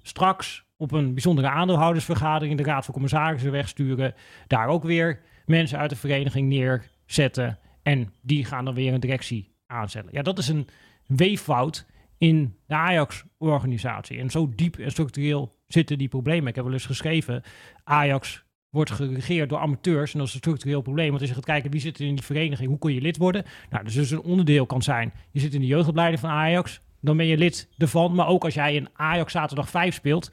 straks 0.02 0.68
op 0.80 0.92
een 0.92 1.14
bijzondere 1.14 1.50
aandeelhoudersvergadering 1.50 2.58
de 2.58 2.64
Raad 2.64 2.86
van 2.86 2.94
Commissarissen 2.94 3.52
wegsturen. 3.52 4.14
Daar 4.48 4.68
ook 4.68 4.84
weer 4.84 5.22
mensen 5.46 5.78
uit 5.78 5.90
de 5.90 5.96
vereniging 5.96 6.50
neerzetten. 6.50 7.60
En 7.84 8.14
die 8.22 8.46
gaan 8.46 8.66
dan 8.66 8.74
weer 8.74 8.94
een 8.94 9.00
directie 9.00 9.56
aanzetten. 9.68 10.14
Ja, 10.14 10.22
dat 10.22 10.38
is 10.38 10.48
een 10.48 10.68
weeffout 11.06 11.86
in 12.18 12.56
de 12.68 12.76
Ajax-organisatie. 12.76 14.20
En 14.20 14.30
zo 14.30 14.52
diep 14.56 14.78
en 14.78 14.92
structureel 14.92 15.56
zitten 15.68 15.98
die 15.98 16.08
problemen. 16.08 16.48
Ik 16.48 16.56
heb 16.56 16.64
wel 16.64 16.74
eens 16.74 16.86
geschreven, 16.86 17.44
Ajax 17.84 18.44
wordt 18.70 18.92
geregeerd 18.92 19.50
door 19.50 19.60
amateurs. 19.60 20.14
En 20.14 20.20
dat 20.20 20.28
is 20.28 20.34
een 20.34 20.40
structureel 20.40 20.82
probleem. 20.82 21.10
Want 21.10 21.20
als 21.20 21.30
je 21.30 21.36
gaat 21.36 21.46
kijken 21.46 21.72
wie 21.72 21.82
zit 21.82 22.00
er 22.00 22.06
in 22.06 22.16
die 22.16 22.26
vereniging, 22.26 22.70
hoe 22.70 22.80
kun 22.80 22.94
je 22.94 23.02
lid 23.02 23.18
worden? 23.18 23.46
Nou, 23.70 23.84
dus, 23.84 23.94
dus 23.94 24.12
een 24.12 24.22
onderdeel 24.22 24.66
kan 24.66 24.82
zijn. 24.82 25.14
Je 25.32 25.40
zit 25.40 25.54
in 25.54 25.62
de 25.62 25.68
jeugdopleiding 25.68 26.20
van 26.20 26.30
Ajax, 26.30 26.82
dan 27.02 27.18
ben 27.18 27.26
je 27.26 27.38
lid 27.38 27.70
ervan. 27.78 28.16
Maar 28.16 28.28
ook 28.28 28.44
als 28.44 28.54
jij 28.54 28.76
in 28.76 28.90
Ajax 28.94 29.32
zaterdag 29.32 29.70
5 29.70 29.94
speelt, 29.94 30.32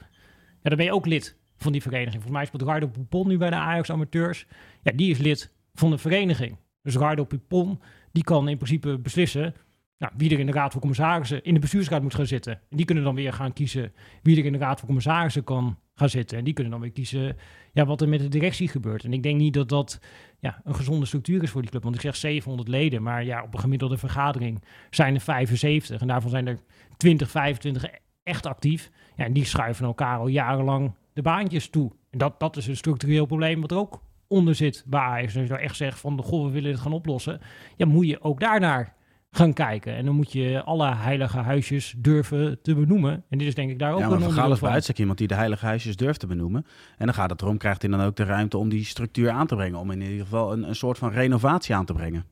ja, 0.61 0.69
dan 0.69 0.77
ben 0.77 0.85
je 0.85 0.93
ook 0.93 1.05
lid 1.05 1.37
van 1.57 1.71
die 1.71 1.81
vereniging. 1.81 2.13
Volgens 2.13 2.33
mij 2.33 2.45
speelt 2.45 2.63
Gardo 2.63 2.87
Pupon 2.87 3.27
nu 3.27 3.37
bij 3.37 3.49
de 3.49 3.55
Ajax 3.55 3.91
amateurs. 3.91 4.45
Ja, 4.81 4.91
die 4.91 5.11
is 5.11 5.17
lid 5.17 5.53
van 5.73 5.89
de 5.89 5.97
vereniging. 5.97 6.57
Dus 6.81 6.95
Gardo 6.95 7.23
Pupon, 7.23 7.79
die 8.11 8.23
kan 8.23 8.49
in 8.49 8.57
principe 8.57 8.97
beslissen 8.97 9.55
nou, 9.97 10.13
wie 10.17 10.31
er 10.31 10.39
in 10.39 10.45
de 10.45 10.51
Raad 10.51 10.71
van 10.71 10.79
Commissarissen 10.79 11.43
in 11.43 11.53
de 11.53 11.59
bestuursraad 11.59 12.01
moet 12.01 12.15
gaan 12.15 12.25
zitten. 12.25 12.53
En 12.53 12.77
die 12.77 12.85
kunnen 12.85 13.03
dan 13.03 13.15
weer 13.15 13.33
gaan 13.33 13.53
kiezen 13.53 13.93
wie 14.23 14.37
er 14.39 14.45
in 14.45 14.51
de 14.51 14.57
Raad 14.57 14.77
van 14.77 14.87
Commissarissen 14.87 15.43
kan 15.43 15.77
gaan 15.93 16.09
zitten. 16.09 16.37
En 16.37 16.43
die 16.43 16.53
kunnen 16.53 16.71
dan 16.71 16.81
weer 16.81 16.91
kiezen 16.91 17.37
ja, 17.73 17.85
wat 17.85 18.01
er 18.01 18.09
met 18.09 18.19
de 18.19 18.27
directie 18.27 18.67
gebeurt. 18.67 19.03
En 19.03 19.13
ik 19.13 19.23
denk 19.23 19.37
niet 19.37 19.53
dat 19.53 19.69
dat 19.69 19.99
ja, 20.39 20.61
een 20.63 20.75
gezonde 20.75 21.05
structuur 21.05 21.43
is 21.43 21.49
voor 21.49 21.61
die 21.61 21.69
club. 21.69 21.83
Want 21.83 21.95
ik 21.95 22.01
zeg 22.01 22.15
700 22.15 22.67
leden, 22.67 23.03
maar 23.03 23.23
ja, 23.23 23.43
op 23.43 23.53
een 23.53 23.59
gemiddelde 23.59 23.97
vergadering 23.97 24.63
zijn 24.89 25.15
er 25.15 25.21
75. 25.21 26.01
En 26.01 26.07
daarvan 26.07 26.29
zijn 26.29 26.47
er 26.47 26.59
20, 26.97 27.29
25 27.31 27.85
echt 28.27 28.45
actief. 28.45 28.91
Ja, 29.15 29.25
en 29.25 29.33
die 29.33 29.45
schuiven 29.45 29.85
elkaar 29.85 30.17
al 30.17 30.27
jarenlang 30.27 30.91
de 31.13 31.21
baantjes 31.21 31.69
toe. 31.69 31.91
En 32.09 32.17
dat, 32.17 32.39
dat 32.39 32.57
is 32.57 32.67
een 32.67 32.77
structureel 32.77 33.25
probleem 33.25 33.61
wat 33.61 33.71
er 33.71 33.77
ook 33.77 34.01
onder 34.27 34.55
zit 34.55 34.83
bij 34.87 34.99
Ajax. 34.99 35.35
Als 35.35 35.43
je 35.43 35.49
nou 35.49 35.61
echt 35.61 35.75
zegt 35.75 35.99
van, 35.99 36.23
goh, 36.23 36.45
we 36.45 36.51
willen 36.51 36.71
het 36.71 36.79
gaan 36.79 36.93
oplossen. 36.93 37.39
Ja, 37.75 37.85
moet 37.85 38.07
je 38.07 38.21
ook 38.21 38.39
daarnaar 38.39 38.95
gaan 39.31 39.53
kijken. 39.53 39.95
En 39.95 40.05
dan 40.05 40.15
moet 40.15 40.31
je 40.31 40.63
alle 40.63 40.95
heilige 40.95 41.37
huisjes 41.37 41.95
durven 41.97 42.61
te 42.61 42.75
benoemen. 42.75 43.23
En 43.29 43.37
dit 43.37 43.47
is 43.47 43.55
denk 43.55 43.69
ik 43.69 43.79
daar 43.79 43.93
ook 43.93 43.99
ja, 43.99 44.05
een 44.05 44.11
onderdeel 44.11 44.57
bij 44.59 44.71
uitstek 44.71 44.99
iemand 44.99 45.17
die 45.17 45.27
de 45.27 45.35
heilige 45.35 45.65
huisjes 45.65 45.95
durft 45.95 46.19
te 46.19 46.27
benoemen. 46.27 46.65
En 46.97 47.05
dan 47.05 47.15
gaat 47.15 47.29
het 47.29 47.41
erom, 47.41 47.57
krijgt 47.57 47.81
hij 47.81 47.91
dan 47.91 48.01
ook 48.01 48.15
de 48.15 48.23
ruimte 48.23 48.57
om 48.57 48.69
die 48.69 48.85
structuur 48.85 49.29
aan 49.29 49.47
te 49.47 49.55
brengen. 49.55 49.79
Om 49.79 49.91
in 49.91 50.01
ieder 50.01 50.19
geval 50.19 50.53
een, 50.53 50.67
een 50.67 50.75
soort 50.75 50.97
van 50.97 51.11
renovatie 51.11 51.75
aan 51.75 51.85
te 51.85 51.93
brengen. 51.93 52.25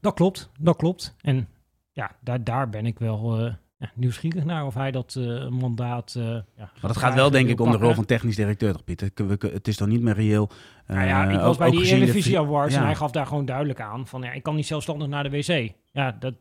Dat 0.00 0.14
klopt, 0.14 0.50
dat 0.58 0.76
klopt. 0.76 1.14
En 1.20 1.48
ja, 1.92 2.10
daar, 2.20 2.44
daar 2.44 2.68
ben 2.68 2.86
ik 2.86 2.98
wel... 2.98 3.44
Uh, 3.44 3.54
ja, 3.76 3.92
nieuwsgierig 3.94 4.44
naar 4.44 4.66
of 4.66 4.74
hij 4.74 4.90
dat 4.90 5.14
uh, 5.18 5.48
mandaat. 5.48 6.14
Uh, 6.18 6.24
ja, 6.24 6.44
maar 6.56 6.72
dat 6.80 6.96
gaat 6.96 7.14
wel, 7.14 7.30
denk 7.30 7.48
ik, 7.48 7.60
om 7.60 7.70
de 7.70 7.76
rol 7.76 7.94
van 7.94 8.04
technisch 8.04 8.36
directeur, 8.36 8.72
toch, 8.72 8.84
Pieter? 8.84 9.10
Het 9.52 9.68
is 9.68 9.76
dan 9.76 9.88
niet 9.88 10.00
meer 10.00 10.14
reëel. 10.14 10.50
Uh, 10.50 10.96
nou 10.96 11.08
ja, 11.08 11.28
ik 11.28 11.40
was 11.40 11.56
bij 11.56 11.70
die 11.70 11.86
Eredivisie 11.86 12.38
Awards 12.38 12.74
en 12.74 12.84
hij 12.84 12.94
gaf 12.94 13.10
daar 13.10 13.26
gewoon 13.26 13.44
duidelijk 13.44 13.80
aan 13.80 14.06
van 14.06 14.22
ja, 14.22 14.32
ik 14.32 14.42
kan 14.42 14.54
niet 14.54 14.66
zelfstandig 14.66 15.08
naar 15.08 15.30
de 15.30 15.30
wc. 15.30 15.72
Ja, 15.92 16.12
dat, 16.12 16.34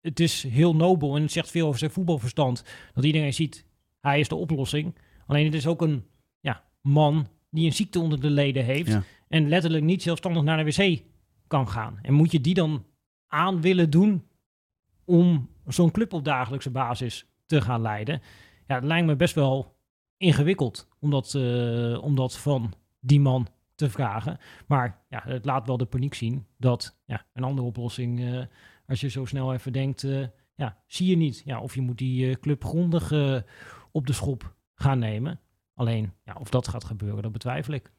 het 0.00 0.20
is 0.20 0.42
heel 0.42 0.76
nobel 0.76 1.16
en 1.16 1.22
het 1.22 1.32
zegt 1.32 1.50
veel 1.50 1.66
over 1.66 1.78
zijn 1.78 1.90
voetbalverstand. 1.90 2.64
Dat 2.94 3.04
iedereen 3.04 3.34
ziet, 3.34 3.66
hij 4.00 4.20
is 4.20 4.28
de 4.28 4.34
oplossing. 4.34 4.94
Alleen 5.26 5.44
het 5.44 5.54
is 5.54 5.66
ook 5.66 5.82
een 5.82 6.04
ja, 6.40 6.64
man 6.80 7.26
die 7.50 7.66
een 7.66 7.72
ziekte 7.72 8.00
onder 8.00 8.20
de 8.20 8.30
leden 8.30 8.64
heeft. 8.64 8.98
En 9.28 9.48
letterlijk 9.48 9.84
niet 9.84 10.02
zelfstandig 10.02 10.42
naar 10.42 10.64
de 10.64 10.72
wc 10.72 11.02
kan 11.46 11.68
gaan. 11.68 11.98
En 12.02 12.14
moet 12.14 12.32
je 12.32 12.40
die 12.40 12.54
dan 12.54 12.84
aan 13.26 13.60
willen 13.60 13.90
doen 13.90 14.24
om 15.04 15.48
zo'n 15.68 15.90
club 15.90 16.12
op 16.12 16.24
dagelijkse 16.24 16.70
basis 16.70 17.26
te 17.46 17.60
gaan 17.60 17.80
leiden? 17.80 18.22
ja, 18.68 18.74
het 18.74 18.84
lijkt 18.84 19.06
me 19.06 19.16
best 19.16 19.34
wel 19.34 19.76
ingewikkeld 20.16 20.88
om 20.98 21.10
dat, 21.10 21.34
eh, 21.34 22.02
om 22.02 22.14
dat 22.14 22.38
van 22.38 22.72
die 23.00 23.20
man 23.20 23.48
te 23.74 23.90
vragen. 23.90 24.38
Maar 24.66 25.04
ja, 25.08 25.22
het 25.24 25.44
laat 25.44 25.66
wel 25.66 25.76
de 25.76 25.84
paniek 25.84 26.14
zien 26.14 26.46
dat 26.56 26.98
ja, 27.04 27.26
een 27.32 27.44
andere 27.44 27.66
oplossing, 27.66 28.20
eh, 28.20 28.44
als 28.86 29.00
je 29.00 29.08
zo 29.08 29.24
snel 29.24 29.52
even 29.52 29.72
denkt, 29.72 30.04
eh, 30.04 30.26
ja, 30.54 30.76
zie 30.86 31.10
je 31.10 31.16
niet. 31.16 31.42
Ja, 31.44 31.60
of 31.60 31.74
je 31.74 31.80
moet 31.80 31.98
die 31.98 32.38
club 32.38 32.64
grondig 32.64 33.12
op 33.92 34.06
de 34.06 34.12
schop 34.12 34.54
gaan 34.74 34.98
nemen. 34.98 35.40
Alleen, 35.74 36.12
ja, 36.24 36.36
of 36.40 36.50
dat 36.50 36.68
gaat 36.68 36.84
gebeuren, 36.84 37.22
dat 37.22 37.32
betwijfel 37.32 37.74
ik. 37.74 37.92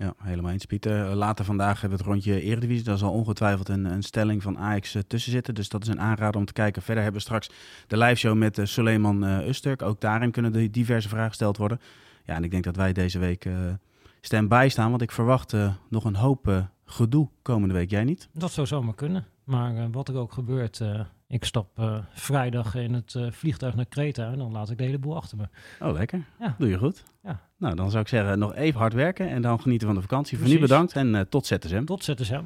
Ja, 0.00 0.14
helemaal 0.16 0.52
eens, 0.52 0.64
Pieter. 0.64 1.14
Later 1.14 1.44
vandaag 1.44 1.80
hebben 1.80 1.98
we 1.98 2.04
het 2.04 2.12
rondje 2.12 2.42
Eredivisie. 2.42 2.84
Daar 2.84 2.98
zal 2.98 3.12
ongetwijfeld 3.12 3.68
een, 3.68 3.84
een 3.84 4.02
stelling 4.02 4.42
van 4.42 4.58
Ajax 4.58 4.94
eh, 4.94 5.02
tussen 5.06 5.32
zitten. 5.32 5.54
Dus 5.54 5.68
dat 5.68 5.82
is 5.82 5.88
een 5.88 6.00
aanrader 6.00 6.40
om 6.40 6.46
te 6.46 6.52
kijken. 6.52 6.82
Verder 6.82 7.02
hebben 7.02 7.20
we 7.20 7.26
straks 7.26 7.50
de 7.86 7.96
liveshow 7.96 8.36
met 8.36 8.58
uh, 8.58 8.64
Suleiman 8.64 9.22
Usturk. 9.22 9.82
Ook 9.82 10.00
daarin 10.00 10.30
kunnen 10.30 10.52
de 10.52 10.70
diverse 10.70 11.08
vragen 11.08 11.28
gesteld 11.28 11.56
worden. 11.56 11.80
Ja, 12.24 12.34
en 12.34 12.44
ik 12.44 12.50
denk 12.50 12.64
dat 12.64 12.76
wij 12.76 12.92
deze 12.92 13.18
week 13.18 13.44
uh, 13.44 13.54
stand-by 14.20 14.66
staan. 14.70 14.90
Want 14.90 15.02
ik 15.02 15.10
verwacht 15.10 15.56
nog 15.88 16.04
een 16.04 16.16
hoop 16.16 16.68
gedoe 16.84 17.28
komende 17.42 17.74
week. 17.74 17.90
Jij 17.90 18.04
niet? 18.04 18.28
Dat 18.32 18.52
zou 18.52 18.66
zomaar 18.66 18.94
kunnen. 18.94 19.26
Maar 19.44 19.90
wat 19.90 20.08
er 20.08 20.16
ook 20.16 20.32
gebeurt, 20.32 20.80
ik 21.30 21.44
stap 21.44 21.78
uh, 21.78 21.98
vrijdag 22.12 22.74
in 22.74 22.94
het 22.94 23.16
vliegtuig 23.30 23.74
naar 23.74 23.86
Kreta 23.86 24.30
en 24.32 24.38
dan 24.38 24.52
laat 24.52 24.70
ik 24.70 24.78
de 24.78 24.84
hele 24.84 24.98
boel 24.98 25.16
achter 25.16 25.36
me. 25.36 25.48
Oh, 25.86 25.92
lekker. 25.92 26.24
Ja. 26.38 26.54
Doe 26.58 26.68
je 26.68 26.78
goed. 26.78 27.04
Ja. 27.22 27.40
Nou, 27.56 27.74
dan 27.74 27.90
zou 27.90 28.02
ik 28.02 28.08
zeggen 28.08 28.38
nog 28.38 28.54
even 28.54 28.80
hard 28.80 28.92
werken 28.92 29.28
en 29.28 29.42
dan 29.42 29.60
genieten 29.60 29.86
van 29.86 29.96
de 29.96 30.02
vakantie. 30.02 30.38
Precies. 30.38 30.54
Voor 30.54 30.62
nu 30.62 30.68
bedankt 30.68 30.92
en 30.92 31.28
tot 31.28 31.46
ZSM. 31.46 31.84
Tot 31.84 32.04
ZSM. 32.04 32.42